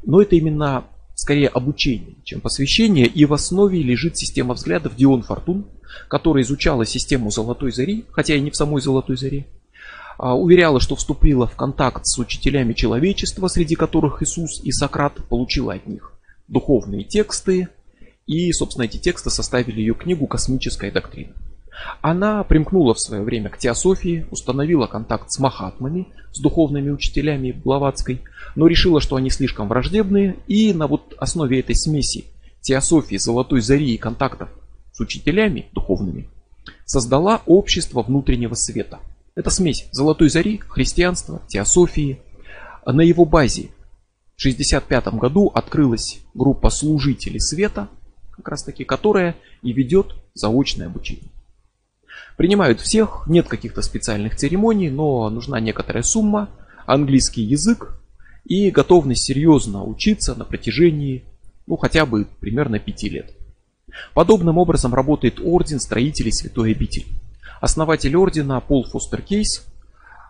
Но 0.04 0.20
это 0.20 0.36
именно 0.36 0.84
скорее 1.14 1.48
обучение, 1.48 2.16
чем 2.24 2.40
посвящение, 2.40 3.06
и 3.06 3.24
в 3.24 3.32
основе 3.32 3.82
лежит 3.82 4.16
система 4.18 4.54
взглядов 4.54 4.96
Дион 4.96 5.22
Фортун, 5.22 5.66
которая 6.08 6.44
изучала 6.44 6.84
систему 6.84 7.30
Золотой 7.30 7.72
Зари, 7.72 8.04
хотя 8.12 8.34
и 8.34 8.40
не 8.40 8.50
в 8.50 8.56
самой 8.56 8.80
Золотой 8.80 9.16
Заре, 9.16 9.46
а, 10.18 10.36
уверяла, 10.36 10.80
что 10.80 10.96
вступила 10.96 11.46
в 11.46 11.56
контакт 11.56 12.06
с 12.06 12.18
учителями 12.18 12.72
человечества, 12.72 13.48
среди 13.48 13.74
которых 13.74 14.22
Иисус 14.22 14.60
и 14.62 14.72
Сократ, 14.72 15.14
получила 15.28 15.74
от 15.74 15.86
них 15.86 16.12
духовные 16.48 17.04
тексты, 17.04 17.68
и, 18.26 18.52
собственно, 18.52 18.84
эти 18.84 18.98
тексты 18.98 19.30
составили 19.30 19.80
ее 19.80 19.94
книгу 19.94 20.26
«Космическая 20.26 20.90
доктрина». 20.90 21.32
Она 22.00 22.44
примкнула 22.44 22.94
в 22.94 23.00
свое 23.00 23.22
время 23.22 23.50
к 23.50 23.58
теософии, 23.58 24.26
установила 24.30 24.86
контакт 24.86 25.30
с 25.30 25.38
махатмами, 25.38 26.08
с 26.32 26.38
духовными 26.38 26.90
учителями 26.90 27.50
Блаватской, 27.52 28.20
но 28.54 28.66
решила, 28.66 29.00
что 29.00 29.16
они 29.16 29.30
слишком 29.30 29.68
враждебные, 29.68 30.36
и 30.46 30.72
на 30.72 30.86
вот 30.86 31.14
основе 31.18 31.60
этой 31.60 31.74
смеси 31.74 32.26
теософии, 32.60 33.16
золотой 33.16 33.60
зари 33.60 33.94
и 33.94 33.98
контактов 33.98 34.50
учителями 35.02 35.66
духовными, 35.72 36.28
создала 36.84 37.42
общество 37.46 38.02
внутреннего 38.02 38.54
света. 38.54 39.00
Это 39.34 39.50
смесь 39.50 39.86
золотой 39.92 40.28
зари, 40.28 40.58
христианства, 40.58 41.42
теософии. 41.48 42.20
На 42.84 43.00
его 43.00 43.24
базе 43.24 43.70
в 44.36 44.44
1965 44.44 45.14
году 45.14 45.50
открылась 45.54 46.20
группа 46.34 46.70
служителей 46.70 47.40
света, 47.40 47.88
как 48.32 48.48
раз 48.48 48.64
таки, 48.64 48.84
которая 48.84 49.36
и 49.62 49.72
ведет 49.72 50.14
заочное 50.34 50.86
обучение. 50.86 51.30
Принимают 52.36 52.80
всех, 52.80 53.24
нет 53.26 53.48
каких-то 53.48 53.82
специальных 53.82 54.36
церемоний, 54.36 54.90
но 54.90 55.28
нужна 55.30 55.60
некоторая 55.60 56.02
сумма, 56.02 56.50
английский 56.86 57.42
язык 57.42 58.00
и 58.44 58.70
готовность 58.70 59.24
серьезно 59.24 59.84
учиться 59.84 60.34
на 60.34 60.44
протяжении, 60.44 61.24
ну, 61.66 61.76
хотя 61.76 62.06
бы 62.06 62.26
примерно 62.40 62.78
5 62.78 63.02
лет. 63.04 63.36
Подобным 64.14 64.58
образом 64.58 64.94
работает 64.94 65.40
Орден 65.42 65.80
Строителей 65.80 66.32
Святой 66.32 66.72
Обители. 66.72 67.06
Основатель 67.60 68.16
Ордена 68.16 68.60
Пол 68.60 68.84
Фостер 68.84 69.22
Кейс, 69.22 69.66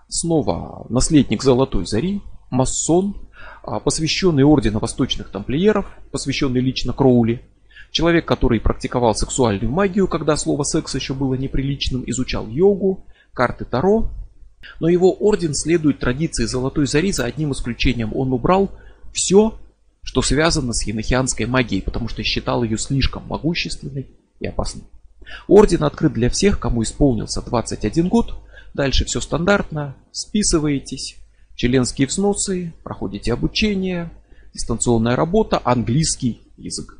снова 0.09 0.87
наследник 0.89 1.43
Золотой 1.43 1.87
Зари, 1.87 2.21
масон, 2.51 3.17
а, 3.63 3.81
посвященный 3.81 4.45
Ордена 4.45 4.79
Восточных 4.79 5.31
Тамплиеров, 5.31 5.87
посвященный 6.11 6.61
лично 6.61 6.93
Кроули, 6.93 7.43
человек, 7.91 8.27
который 8.27 8.61
практиковал 8.61 9.15
сексуальную 9.15 9.71
магию, 9.71 10.09
когда 10.09 10.37
слово 10.37 10.65
секс 10.65 10.95
еще 10.95 11.15
было 11.15 11.35
неприличным, 11.35 12.03
изучал 12.07 12.49
йогу, 12.49 13.05
карты 13.33 13.65
Таро, 13.65 14.11
но 14.81 14.89
его 14.89 15.13
орден 15.13 15.55
следует 15.55 15.99
традиции 15.99 16.45
Золотой 16.45 16.87
Зари 16.87 17.13
за 17.13 17.25
одним 17.25 17.53
исключением. 17.53 18.15
Он 18.15 18.33
убрал 18.33 18.71
все, 19.13 19.59
что 20.05 20.23
связано 20.23 20.73
с 20.73 20.85
енохианской 20.87 21.47
магией, 21.47 21.83
потому 21.83 22.09
что 22.09 22.23
считал 22.23 22.63
ее 22.63 22.79
слишком 22.79 23.27
могущественной 23.27 24.09
и 24.41 24.47
опасной. 24.47 24.85
Орден 25.49 25.85
открыт 25.85 26.13
для 26.13 26.29
всех, 26.31 26.59
кому 26.59 26.83
исполнился 26.83 27.41
21 27.43 28.09
год, 28.09 28.43
Дальше 28.75 29.05
все 29.05 29.21
стандартно, 29.21 29.95
списываетесь, 30.13 31.17
членские 31.55 32.07
взносы, 32.07 32.73
проходите 32.83 33.33
обучение, 33.33 34.11
дистанционная 34.55 35.15
работа, 35.15 35.61
английский 35.63 36.41
язык. 36.57 36.99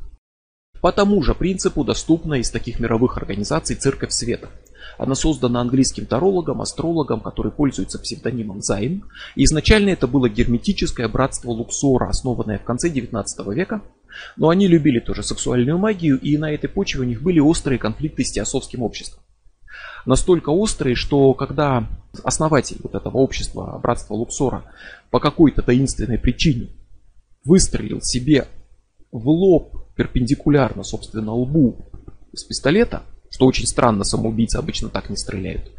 По 0.81 0.91
тому 0.91 1.21
же 1.23 1.33
принципу 1.33 1.83
доступна 1.83 2.35
из 2.35 2.51
таких 2.51 2.79
мировых 2.79 3.17
организаций 3.17 3.75
Церковь 3.75 4.11
Света. 4.11 4.49
Она 4.97 5.15
создана 5.15 5.61
английским 5.61 6.05
тарологом, 6.05 6.61
астрологом, 6.61 7.19
который 7.19 7.51
пользуется 7.51 7.99
псевдонимом 7.99 8.61
Зайн. 8.61 9.03
И 9.35 9.43
изначально 9.43 9.89
это 9.89 10.07
было 10.07 10.29
герметическое 10.29 11.07
братство 11.07 11.51
Луксора, 11.51 12.09
основанное 12.09 12.59
в 12.59 12.63
конце 12.63 12.89
19 12.89 13.47
века. 13.47 13.81
Но 14.37 14.49
они 14.49 14.67
любили 14.67 14.99
тоже 14.99 15.23
сексуальную 15.23 15.77
магию, 15.77 16.19
и 16.19 16.37
на 16.37 16.51
этой 16.51 16.69
почве 16.69 17.01
у 17.01 17.03
них 17.03 17.21
были 17.21 17.39
острые 17.39 17.79
конфликты 17.79 18.23
с 18.23 18.31
теософским 18.31 18.83
обществом. 18.83 19.23
Настолько 20.05 20.49
острые, 20.49 20.95
что 20.95 21.33
когда 21.33 21.87
основатель 22.23 22.77
вот 22.83 22.93
этого 22.95 23.17
общества, 23.17 23.79
братства 23.81 24.13
Луксора, 24.15 24.65
по 25.09 25.19
какой-то 25.19 25.61
таинственной 25.61 26.19
причине 26.19 26.69
выстрелил 27.45 28.01
себе 28.01 28.47
в 29.11 29.27
лоб 29.29 29.95
перпендикулярно, 29.95 30.83
собственно, 30.83 31.33
лбу 31.33 31.85
из 32.31 32.43
пистолета, 32.43 33.03
что 33.33 33.47
очень 33.47 33.65
странно, 33.65 34.03
самоубийцы 34.03 34.57
обычно 34.57 34.89
так 34.89 35.09
не 35.09 35.17
стреляют. 35.17 35.71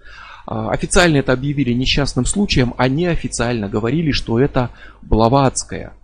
А, 0.44 0.70
официально 0.70 1.18
это 1.18 1.32
объявили 1.32 1.72
несчастным 1.72 2.26
случаем, 2.26 2.74
а 2.76 2.88
неофициально 2.88 3.68
говорили, 3.68 4.10
что 4.10 4.40
это 4.40 4.70
Блаватская 5.02 5.94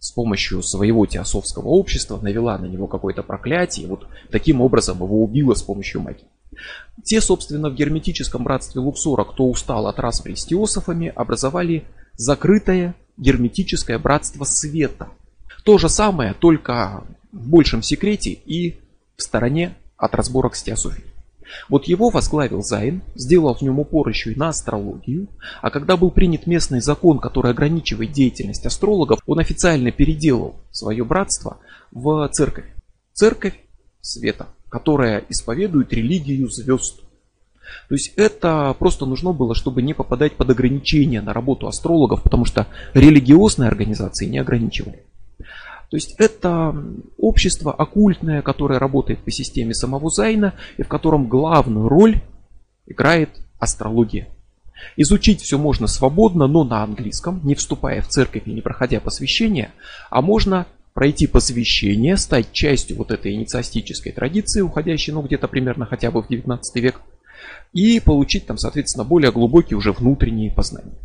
с 0.00 0.10
помощью 0.10 0.62
своего 0.62 1.06
теософского 1.06 1.68
общества 1.68 2.18
навела 2.20 2.58
на 2.58 2.66
него 2.66 2.88
какое-то 2.88 3.22
проклятие, 3.22 3.86
вот 3.86 4.08
таким 4.30 4.60
образом 4.60 4.98
его 4.98 5.22
убила 5.22 5.54
с 5.54 5.62
помощью 5.62 6.00
магии. 6.00 6.26
Те, 7.04 7.20
собственно, 7.20 7.70
в 7.70 7.74
герметическом 7.74 8.42
братстве 8.42 8.80
Луксора, 8.80 9.22
кто 9.24 9.48
устал 9.48 9.86
от 9.86 10.00
распри 10.00 10.34
с 10.34 10.44
теософами, 10.44 11.12
образовали 11.14 11.84
закрытое 12.16 12.96
герметическое 13.16 13.98
братство 13.98 14.44
света. 14.44 15.08
То 15.64 15.78
же 15.78 15.88
самое, 15.88 16.34
только 16.34 17.04
в 17.30 17.48
большем 17.48 17.82
секрете 17.82 18.30
и 18.30 18.80
в 19.16 19.22
стороне 19.22 19.76
от 19.98 20.14
разборок 20.14 20.56
с 20.56 20.62
теософией. 20.62 21.12
Вот 21.68 21.86
его 21.86 22.10
возглавил 22.10 22.62
Зайн, 22.62 23.02
сделал 23.14 23.54
в 23.54 23.62
нем 23.62 23.78
упор 23.78 24.08
еще 24.08 24.32
и 24.32 24.36
на 24.36 24.48
астрологию, 24.48 25.28
а 25.62 25.70
когда 25.70 25.96
был 25.96 26.10
принят 26.10 26.46
местный 26.46 26.80
закон, 26.80 27.18
который 27.18 27.50
ограничивает 27.50 28.12
деятельность 28.12 28.66
астрологов, 28.66 29.20
он 29.26 29.38
официально 29.38 29.90
переделал 29.90 30.56
свое 30.70 31.04
братство 31.04 31.58
в 31.90 32.28
церковь. 32.32 32.66
Церковь 33.12 33.54
света, 34.00 34.48
которая 34.68 35.24
исповедует 35.28 35.92
религию 35.92 36.48
звезд. 36.50 37.00
То 37.88 37.94
есть 37.94 38.14
это 38.16 38.74
просто 38.78 39.04
нужно 39.06 39.32
было, 39.32 39.54
чтобы 39.54 39.82
не 39.82 39.94
попадать 39.94 40.36
под 40.36 40.50
ограничения 40.50 41.20
на 41.20 41.32
работу 41.32 41.66
астрологов, 41.66 42.22
потому 42.22 42.44
что 42.44 42.66
религиозные 42.94 43.68
организации 43.68 44.26
не 44.26 44.38
ограничивали. 44.38 45.04
То 45.90 45.96
есть 45.96 46.14
это 46.18 46.74
общество 47.16 47.72
оккультное, 47.72 48.42
которое 48.42 48.78
работает 48.78 49.20
по 49.20 49.30
системе 49.30 49.74
самого 49.74 50.10
Зайна 50.10 50.54
и 50.76 50.82
в 50.82 50.88
котором 50.88 51.28
главную 51.28 51.88
роль 51.88 52.20
играет 52.86 53.30
астрология. 53.58 54.28
Изучить 54.96 55.40
все 55.40 55.58
можно 55.58 55.86
свободно, 55.86 56.46
но 56.46 56.62
на 56.64 56.82
английском, 56.82 57.40
не 57.42 57.54
вступая 57.54 58.02
в 58.02 58.08
церковь 58.08 58.42
и 58.46 58.52
не 58.52 58.60
проходя 58.60 59.00
посвящения, 59.00 59.72
а 60.10 60.22
можно 60.22 60.66
пройти 60.94 61.26
посвящение, 61.26 62.16
стать 62.16 62.52
частью 62.52 62.96
вот 62.96 63.10
этой 63.10 63.32
инициастической 63.32 64.12
традиции, 64.12 64.60
уходящей 64.60 65.12
ну 65.12 65.22
где-то 65.22 65.48
примерно 65.48 65.86
хотя 65.86 66.10
бы 66.10 66.22
в 66.22 66.28
19 66.28 66.82
век, 66.82 67.00
и 67.72 68.00
получить 68.00 68.46
там, 68.46 68.58
соответственно, 68.58 69.04
более 69.04 69.32
глубокие 69.32 69.76
уже 69.76 69.92
внутренние 69.92 70.50
познания. 70.50 70.98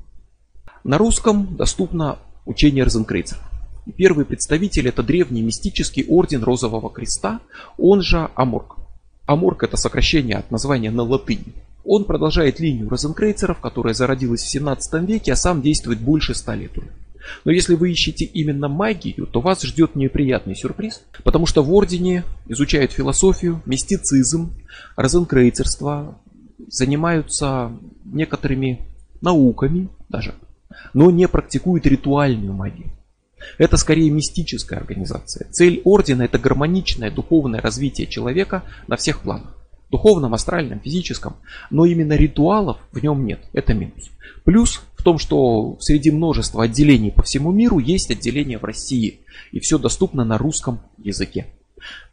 На 0.83 0.97
русском 0.97 1.55
доступно 1.55 2.19
учение 2.45 2.83
Розенкрейцера. 2.83 3.41
Первый 3.97 4.25
представитель 4.25 4.87
это 4.87 5.03
древний 5.03 5.41
мистический 5.41 6.05
орден 6.07 6.43
Розового 6.43 6.89
Креста, 6.89 7.41
он 7.77 8.01
же 8.01 8.29
Аморг. 8.35 8.77
Аморг 9.25 9.63
это 9.63 9.75
сокращение 9.75 10.37
от 10.37 10.51
названия 10.51 10.89
на 10.89 11.03
латыни. 11.03 11.53
Он 11.83 12.05
продолжает 12.05 12.61
линию 12.61 12.87
розенкрейцеров, 12.89 13.59
которая 13.59 13.93
зародилась 13.93 14.41
в 14.41 14.49
17 14.49 15.03
веке, 15.03 15.33
а 15.33 15.35
сам 15.35 15.61
действует 15.61 15.99
больше 15.99 16.33
100 16.33 16.53
лет 16.53 16.77
уже. 16.77 16.87
Но 17.45 17.51
если 17.51 17.75
вы 17.75 17.91
ищете 17.91 18.25
именно 18.25 18.67
магию, 18.67 19.27
то 19.27 19.41
вас 19.41 19.61
ждет 19.63 19.95
неприятный 19.95 20.55
сюрприз, 20.55 21.03
потому 21.23 21.45
что 21.45 21.63
в 21.63 21.73
Ордене 21.73 22.23
изучают 22.47 22.91
философию, 22.91 23.61
мистицизм, 23.65 24.53
розенкрейцерство, 24.95 26.17
занимаются 26.67 27.71
некоторыми 28.05 28.79
науками 29.21 29.89
даже, 30.09 30.35
но 30.93 31.11
не 31.11 31.27
практикуют 31.27 31.85
ритуальную 31.85 32.53
магию. 32.53 32.91
Это 33.57 33.77
скорее 33.77 34.09
мистическая 34.09 34.79
организация. 34.79 35.47
Цель 35.51 35.81
ордена 35.83 36.23
это 36.23 36.39
гармоничное 36.39 37.11
духовное 37.11 37.61
развитие 37.61 38.07
человека 38.07 38.63
на 38.87 38.97
всех 38.97 39.21
планах. 39.21 39.55
Духовном, 39.91 40.33
астральном, 40.33 40.79
физическом. 40.79 41.35
Но 41.69 41.85
именно 41.85 42.13
ритуалов 42.13 42.77
в 42.91 43.03
нем 43.03 43.25
нет. 43.25 43.39
Это 43.53 43.73
минус. 43.73 44.09
Плюс 44.43 44.81
в 44.95 45.03
том, 45.03 45.19
что 45.19 45.77
среди 45.79 46.11
множества 46.11 46.63
отделений 46.63 47.11
по 47.11 47.23
всему 47.23 47.51
миру 47.51 47.77
есть 47.79 48.09
отделения 48.09 48.57
в 48.57 48.63
России. 48.63 49.19
И 49.51 49.59
все 49.59 49.77
доступно 49.77 50.23
на 50.23 50.37
русском 50.37 50.79
языке. 50.97 51.47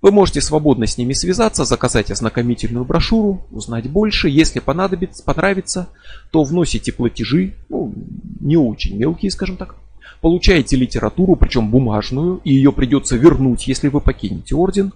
Вы 0.03 0.13
можете 0.13 0.41
свободно 0.41 0.87
с 0.87 0.99
ними 0.99 1.13
связаться, 1.13 1.65
заказать 1.65 2.11
ознакомительную 2.11 2.85
брошюру, 2.85 3.47
узнать 3.51 3.89
больше. 3.89 4.29
Если 4.29 4.59
понадобится, 4.59 5.23
понравится, 5.23 5.89
то 6.31 6.43
вносите 6.43 6.93
платежи, 6.93 7.55
ну, 7.69 7.95
не 8.41 8.57
очень 8.57 8.97
мелкие, 8.97 9.31
скажем 9.31 9.57
так. 9.57 9.77
Получаете 10.21 10.77
литературу, 10.77 11.35
причем 11.35 11.71
бумажную, 11.71 12.41
и 12.45 12.53
ее 12.53 12.73
придется 12.73 13.17
вернуть, 13.17 13.67
если 13.67 13.89
вы 13.89 14.01
покинете 14.01 14.55
орден. 14.55 14.93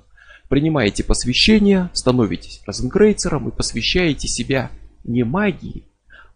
Принимаете 0.49 1.03
посвящение, 1.03 1.89
становитесь 1.95 2.61
розенкрейцером 2.67 3.49
и 3.49 3.53
посвящаете 3.53 4.29
себя 4.29 4.71
не 5.03 5.25
магии, 5.25 5.85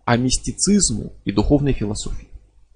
а 0.06 0.16
мистицизму 0.16 1.12
и 1.26 1.32
духовной 1.32 1.74
философии. 1.74 2.28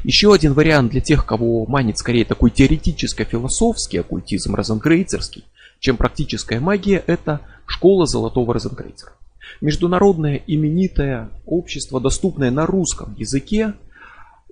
Еще 0.04 0.34
один 0.34 0.52
вариант 0.52 0.90
для 0.90 1.00
тех, 1.00 1.24
кого 1.24 1.64
манит 1.64 1.96
скорее 1.96 2.26
такой 2.26 2.50
теоретическо-философский 2.50 3.98
оккультизм 3.98 4.54
розенкрейцерский, 4.54 5.44
чем 5.78 5.96
практическая 5.96 6.60
магия, 6.60 7.02
это 7.06 7.40
школа 7.66 8.06
золотого 8.06 8.52
розенкрейцера. 8.52 9.12
Международное 9.60 10.42
именитое 10.46 11.30
общество, 11.46 12.00
доступное 12.00 12.50
на 12.50 12.66
русском 12.66 13.14
языке 13.16 13.74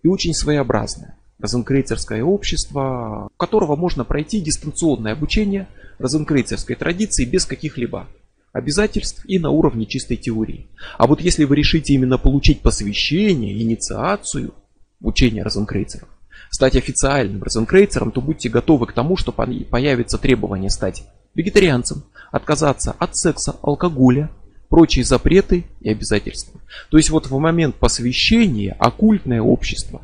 и 0.02 0.08
очень 0.08 0.34
своеобразное. 0.34 1.16
Розенкрейцерское 1.40 2.22
общество, 2.22 3.28
у 3.32 3.38
которого 3.38 3.76
можно 3.76 4.04
пройти 4.04 4.40
дистанционное 4.40 5.12
обучение 5.12 5.68
розенкрейцерской 5.98 6.76
традиции 6.76 7.24
без 7.24 7.46
каких-либо 7.46 8.06
обязательств 8.52 9.24
и 9.26 9.38
на 9.38 9.50
уровне 9.50 9.86
чистой 9.86 10.16
теории. 10.16 10.66
А 10.98 11.06
вот 11.06 11.20
если 11.20 11.44
вы 11.44 11.56
решите 11.56 11.94
именно 11.94 12.18
получить 12.18 12.60
посвящение, 12.60 13.60
инициацию 13.62 14.54
в 14.98 15.06
учение 15.06 15.42
розенкрейцеров, 15.42 16.08
стать 16.50 16.76
официальным 16.76 17.42
розенкрейцером, 17.42 18.10
то 18.10 18.20
будьте 18.20 18.48
готовы 18.48 18.86
к 18.86 18.92
тому, 18.92 19.16
что 19.16 19.30
появится 19.32 20.18
требование 20.18 20.68
стать 20.68 21.04
вегетарианцем, 21.34 22.02
отказаться 22.32 22.94
от 22.98 23.16
секса, 23.16 23.56
алкоголя, 23.62 24.30
прочие 24.68 25.04
запреты 25.04 25.64
и 25.80 25.90
обязательства. 25.90 26.60
То 26.90 26.96
есть 26.96 27.10
вот 27.10 27.26
в 27.26 27.38
момент 27.38 27.76
посвящения 27.76 28.76
оккультное 28.78 29.40
общество 29.40 30.02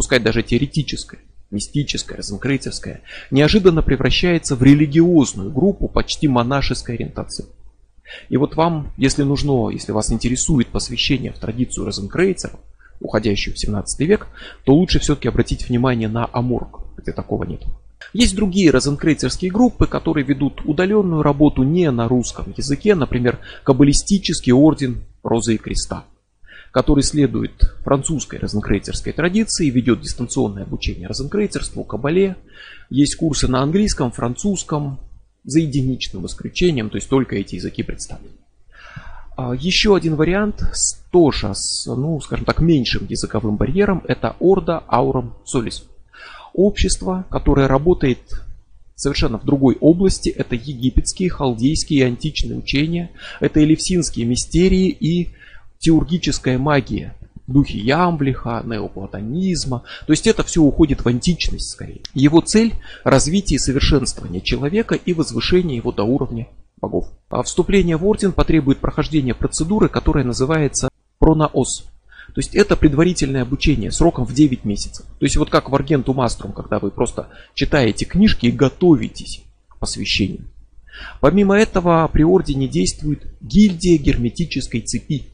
пускай 0.00 0.18
даже 0.18 0.42
теоретическое, 0.42 1.18
мистическое, 1.50 2.16
розенкрейцерское, 2.16 3.02
неожиданно 3.30 3.82
превращается 3.82 4.56
в 4.56 4.62
религиозную 4.62 5.52
группу 5.52 5.88
почти 5.88 6.26
монашеской 6.26 6.94
ориентации. 6.94 7.44
И 8.30 8.38
вот 8.38 8.56
вам, 8.56 8.94
если 8.96 9.24
нужно, 9.24 9.68
если 9.68 9.92
вас 9.92 10.10
интересует 10.10 10.68
посвящение 10.68 11.32
в 11.32 11.38
традицию 11.38 11.84
розенкрейцеров, 11.84 12.58
уходящую 12.98 13.54
в 13.54 13.58
17 13.58 14.00
век, 14.08 14.28
то 14.64 14.74
лучше 14.74 15.00
все-таки 15.00 15.28
обратить 15.28 15.68
внимание 15.68 16.08
на 16.08 16.26
Аморг, 16.32 16.80
где 16.96 17.12
такого 17.12 17.44
нет. 17.44 17.62
Есть 18.14 18.34
другие 18.34 18.70
розенкрейцерские 18.70 19.50
группы, 19.50 19.86
которые 19.86 20.24
ведут 20.24 20.62
удаленную 20.64 21.22
работу 21.22 21.62
не 21.62 21.90
на 21.90 22.08
русском 22.08 22.54
языке, 22.56 22.94
например, 22.94 23.38
Каббалистический 23.64 24.52
орден 24.54 25.02
Розы 25.22 25.56
и 25.56 25.58
Креста 25.58 26.06
который 26.72 27.02
следует 27.02 27.74
французской 27.82 28.38
розенкрейцерской 28.38 29.12
традиции, 29.12 29.70
ведет 29.70 30.00
дистанционное 30.00 30.62
обучение 30.62 31.08
розенкрейцерству, 31.08 31.84
кабале. 31.84 32.36
Есть 32.90 33.16
курсы 33.16 33.48
на 33.48 33.62
английском, 33.62 34.12
французском, 34.12 34.98
за 35.44 35.60
единичным 35.60 36.26
исключением, 36.26 36.90
то 36.90 36.96
есть 36.96 37.08
только 37.08 37.36
эти 37.36 37.54
языки 37.54 37.82
представлены. 37.82 38.34
А, 39.36 39.54
еще 39.54 39.96
один 39.96 40.16
вариант 40.16 40.62
тоже 41.10 41.52
с, 41.54 41.86
ну, 41.86 42.20
скажем 42.20 42.44
так, 42.44 42.60
меньшим 42.60 43.06
языковым 43.08 43.56
барьером, 43.56 44.04
это 44.06 44.36
Орда 44.38 44.84
Ауром 44.86 45.34
Солис. 45.44 45.84
Общество, 46.52 47.24
которое 47.30 47.68
работает 47.68 48.18
совершенно 48.96 49.38
в 49.38 49.46
другой 49.46 49.78
области. 49.80 50.28
Это 50.28 50.54
египетские, 50.54 51.30
халдейские 51.30 52.00
и 52.00 52.02
античные 52.02 52.58
учения. 52.58 53.10
Это 53.40 53.64
элевсинские 53.64 54.26
мистерии 54.26 54.88
и 54.88 55.30
теургическая 55.80 56.58
магия 56.58 57.16
в 57.46 57.52
духе 57.52 57.78
Ямблиха, 57.78 58.62
неоплатонизма. 58.64 59.82
То 60.06 60.12
есть 60.12 60.26
это 60.28 60.44
все 60.44 60.62
уходит 60.62 61.04
в 61.04 61.08
античность 61.08 61.70
скорее. 61.70 62.02
Его 62.14 62.40
цель– 62.40 62.74
развитие 63.04 63.56
и 63.56 63.58
совершенствование 63.58 64.40
человека 64.40 64.94
и 64.94 65.12
возвышение 65.12 65.76
его 65.76 65.90
до 65.90 66.04
уровня 66.04 66.46
богов. 66.80 67.08
А 67.28 67.42
вступление 67.42 67.96
в 67.96 68.06
орден 68.06 68.32
потребует 68.32 68.78
прохождения 68.78 69.34
процедуры, 69.34 69.88
которая 69.88 70.24
называется 70.24 70.90
пронаос. 71.18 71.86
То 72.34 72.38
есть 72.38 72.54
это 72.54 72.76
предварительное 72.76 73.42
обучение 73.42 73.90
сроком 73.90 74.24
в 74.24 74.32
9 74.32 74.64
месяцев. 74.64 75.04
То 75.18 75.24
есть 75.24 75.36
вот 75.36 75.50
как 75.50 75.68
в 75.68 75.74
Аргенту 75.74 76.14
Маструм, 76.14 76.52
когда 76.52 76.78
вы 76.78 76.92
просто 76.92 77.28
читаете 77.54 78.04
книжки 78.04 78.46
и 78.46 78.52
готовитесь 78.52 79.42
к 79.68 79.78
посвящению. 79.78 80.44
Помимо 81.20 81.58
этого 81.58 82.08
при 82.12 82.22
ордене 82.22 82.68
действует 82.68 83.26
гильдия 83.40 83.98
герметической 83.98 84.82
цепи, 84.82 85.26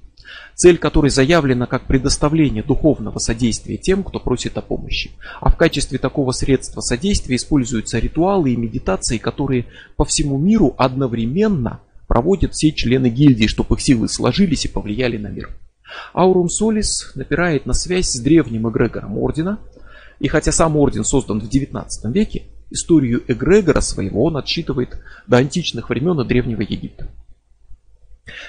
цель 0.55 0.79
которой 0.79 1.11
заявлена 1.11 1.66
как 1.66 1.87
предоставление 1.87 2.62
духовного 2.62 3.18
содействия 3.18 3.77
тем, 3.77 4.03
кто 4.03 4.20
просит 4.20 4.57
о 4.59 4.62
помощи. 4.62 5.12
А 5.41 5.51
в 5.51 5.57
качестве 5.57 5.99
такого 5.99 6.33
средства 6.33 6.81
содействия 6.81 7.37
используются 7.37 7.99
ритуалы 7.99 8.53
и 8.53 8.57
медитации, 8.57 9.18
которые 9.18 9.66
по 9.97 10.05
всему 10.05 10.39
миру 10.39 10.74
одновременно 10.79 11.81
проводят 12.07 12.55
все 12.55 12.72
члены 12.72 13.09
гильдии, 13.09 13.47
чтобы 13.47 13.74
их 13.74 13.81
силы 13.81 14.09
сложились 14.09 14.64
и 14.64 14.68
повлияли 14.68 15.16
на 15.16 15.29
мир. 15.29 15.51
Аурум 16.14 16.49
Солис 16.49 17.12
напирает 17.14 17.66
на 17.66 17.74
связь 17.74 18.11
с 18.11 18.20
древним 18.20 18.68
эгрегором 18.68 19.18
ордена, 19.18 19.59
и 20.18 20.29
хотя 20.29 20.53
сам 20.53 20.77
орден 20.77 21.05
создан 21.05 21.41
в 21.41 21.49
19 21.49 22.14
веке, 22.14 22.45
историю 22.70 23.22
эгрегора 23.29 23.81
своего 23.81 24.24
он 24.24 24.37
отсчитывает 24.37 24.99
до 25.27 25.37
античных 25.37 25.91
времен 25.91 26.20
и 26.20 26.27
Древнего 26.27 26.62
Египта. 26.62 27.09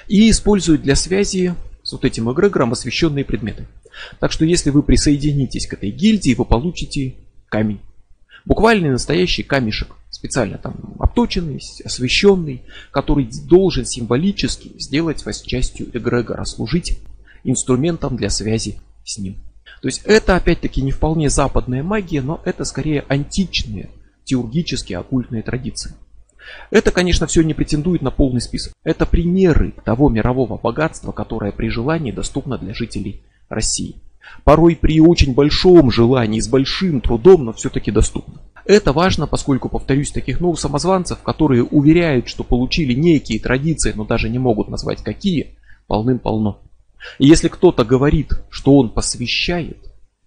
И 0.08 0.30
использует 0.30 0.82
для 0.82 0.96
связи 0.96 1.54
с 1.88 1.92
вот 1.92 2.04
этим 2.04 2.30
эгрегором 2.30 2.72
освященные 2.72 3.24
предметы. 3.24 3.66
Так 4.20 4.30
что 4.30 4.44
если 4.44 4.68
вы 4.68 4.82
присоединитесь 4.82 5.66
к 5.66 5.72
этой 5.72 5.90
гильдии, 5.90 6.34
вы 6.34 6.44
получите 6.44 7.14
камень. 7.48 7.80
Буквально 8.44 8.90
настоящий 8.90 9.42
камешек, 9.42 9.96
специально 10.10 10.58
там 10.58 10.74
обточенный, 10.98 11.62
освященный, 11.82 12.60
который 12.90 13.30
должен 13.46 13.86
символически 13.86 14.72
сделать 14.78 15.24
вас 15.24 15.40
частью 15.40 15.88
эгрегора, 15.96 16.44
служить 16.44 16.98
инструментом 17.42 18.18
для 18.18 18.28
связи 18.28 18.80
с 19.02 19.16
ним. 19.16 19.36
То 19.80 19.88
есть 19.88 20.02
это 20.04 20.36
опять-таки 20.36 20.82
не 20.82 20.90
вполне 20.90 21.30
западная 21.30 21.82
магия, 21.82 22.20
но 22.20 22.42
это 22.44 22.64
скорее 22.64 23.06
античные 23.08 23.88
теургические 24.24 24.98
оккультные 24.98 25.42
традиции. 25.42 25.94
Это, 26.70 26.90
конечно, 26.90 27.26
все 27.26 27.42
не 27.42 27.54
претендует 27.54 28.02
на 28.02 28.10
полный 28.10 28.40
список. 28.40 28.72
Это 28.84 29.06
примеры 29.06 29.72
того 29.84 30.08
мирового 30.08 30.56
богатства, 30.56 31.12
которое 31.12 31.52
при 31.52 31.68
желании 31.68 32.12
доступно 32.12 32.58
для 32.58 32.74
жителей 32.74 33.22
России. 33.48 33.96
Порой 34.44 34.76
при 34.76 35.00
очень 35.00 35.34
большом 35.34 35.90
желании, 35.90 36.40
с 36.40 36.48
большим 36.48 37.00
трудом, 37.00 37.44
но 37.44 37.52
все-таки 37.52 37.90
доступно. 37.90 38.40
Это 38.64 38.92
важно, 38.92 39.26
поскольку, 39.26 39.70
повторюсь, 39.70 40.10
таких 40.10 40.40
ну, 40.40 40.54
самозванцев, 40.54 41.22
которые 41.22 41.64
уверяют, 41.64 42.28
что 42.28 42.44
получили 42.44 42.92
некие 42.92 43.40
традиции, 43.40 43.92
но 43.94 44.04
даже 44.04 44.28
не 44.28 44.38
могут 44.38 44.68
назвать 44.68 45.02
какие, 45.02 45.56
полным-полно. 45.86 46.60
И 47.18 47.26
если 47.26 47.48
кто-то 47.48 47.84
говорит, 47.84 48.32
что 48.50 48.76
он 48.76 48.90
посвящает, 48.90 49.78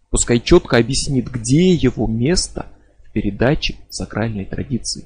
пускай 0.10 0.40
четко 0.40 0.78
объяснит, 0.78 1.30
где 1.30 1.72
его 1.74 2.08
место 2.08 2.66
в 3.06 3.12
передаче 3.12 3.76
сакральной 3.90 4.46
традиции. 4.46 5.06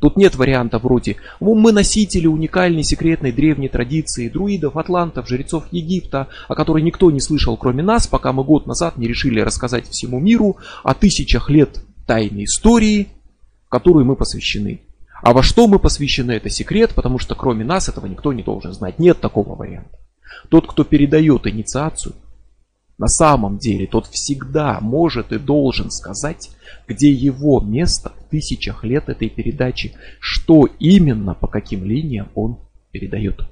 Тут 0.00 0.16
нет 0.16 0.34
варианта 0.34 0.78
вроде 0.78 1.16
«Мы 1.40 1.72
носители 1.72 2.26
уникальной 2.26 2.82
секретной 2.82 3.32
древней 3.32 3.68
традиции 3.68 4.28
друидов, 4.28 4.76
атлантов, 4.76 5.28
жрецов 5.28 5.64
Египта, 5.70 6.28
о 6.48 6.54
которой 6.54 6.82
никто 6.82 7.10
не 7.10 7.20
слышал 7.20 7.56
кроме 7.56 7.82
нас, 7.82 8.06
пока 8.06 8.32
мы 8.32 8.44
год 8.44 8.66
назад 8.66 8.96
не 8.98 9.06
решили 9.06 9.40
рассказать 9.40 9.88
всему 9.88 10.20
миру 10.20 10.56
о 10.82 10.94
тысячах 10.94 11.50
лет 11.50 11.80
тайной 12.06 12.44
истории, 12.44 13.08
которой 13.68 14.04
мы 14.04 14.16
посвящены». 14.16 14.82
А 15.22 15.32
во 15.32 15.42
что 15.42 15.66
мы 15.66 15.78
посвящены, 15.78 16.32
это 16.32 16.50
секрет, 16.50 16.92
потому 16.94 17.18
что 17.18 17.34
кроме 17.34 17.64
нас 17.64 17.88
этого 17.88 18.06
никто 18.06 18.32
не 18.32 18.42
должен 18.42 18.72
знать. 18.72 18.98
Нет 18.98 19.20
такого 19.20 19.54
варианта. 19.54 19.98
Тот, 20.50 20.66
кто 20.66 20.84
передает 20.84 21.46
инициацию, 21.46 22.14
на 22.98 23.08
самом 23.08 23.58
деле 23.58 23.86
тот 23.86 24.06
всегда 24.06 24.80
может 24.80 25.32
и 25.32 25.38
должен 25.38 25.90
сказать, 25.90 26.50
где 26.86 27.10
его 27.10 27.60
место 27.60 28.12
в 28.18 28.30
тысячах 28.30 28.84
лет 28.84 29.08
этой 29.08 29.28
передачи, 29.28 29.94
что 30.20 30.66
именно 30.78 31.34
по 31.34 31.46
каким 31.46 31.84
линиям 31.84 32.28
он 32.34 32.58
передает. 32.90 33.48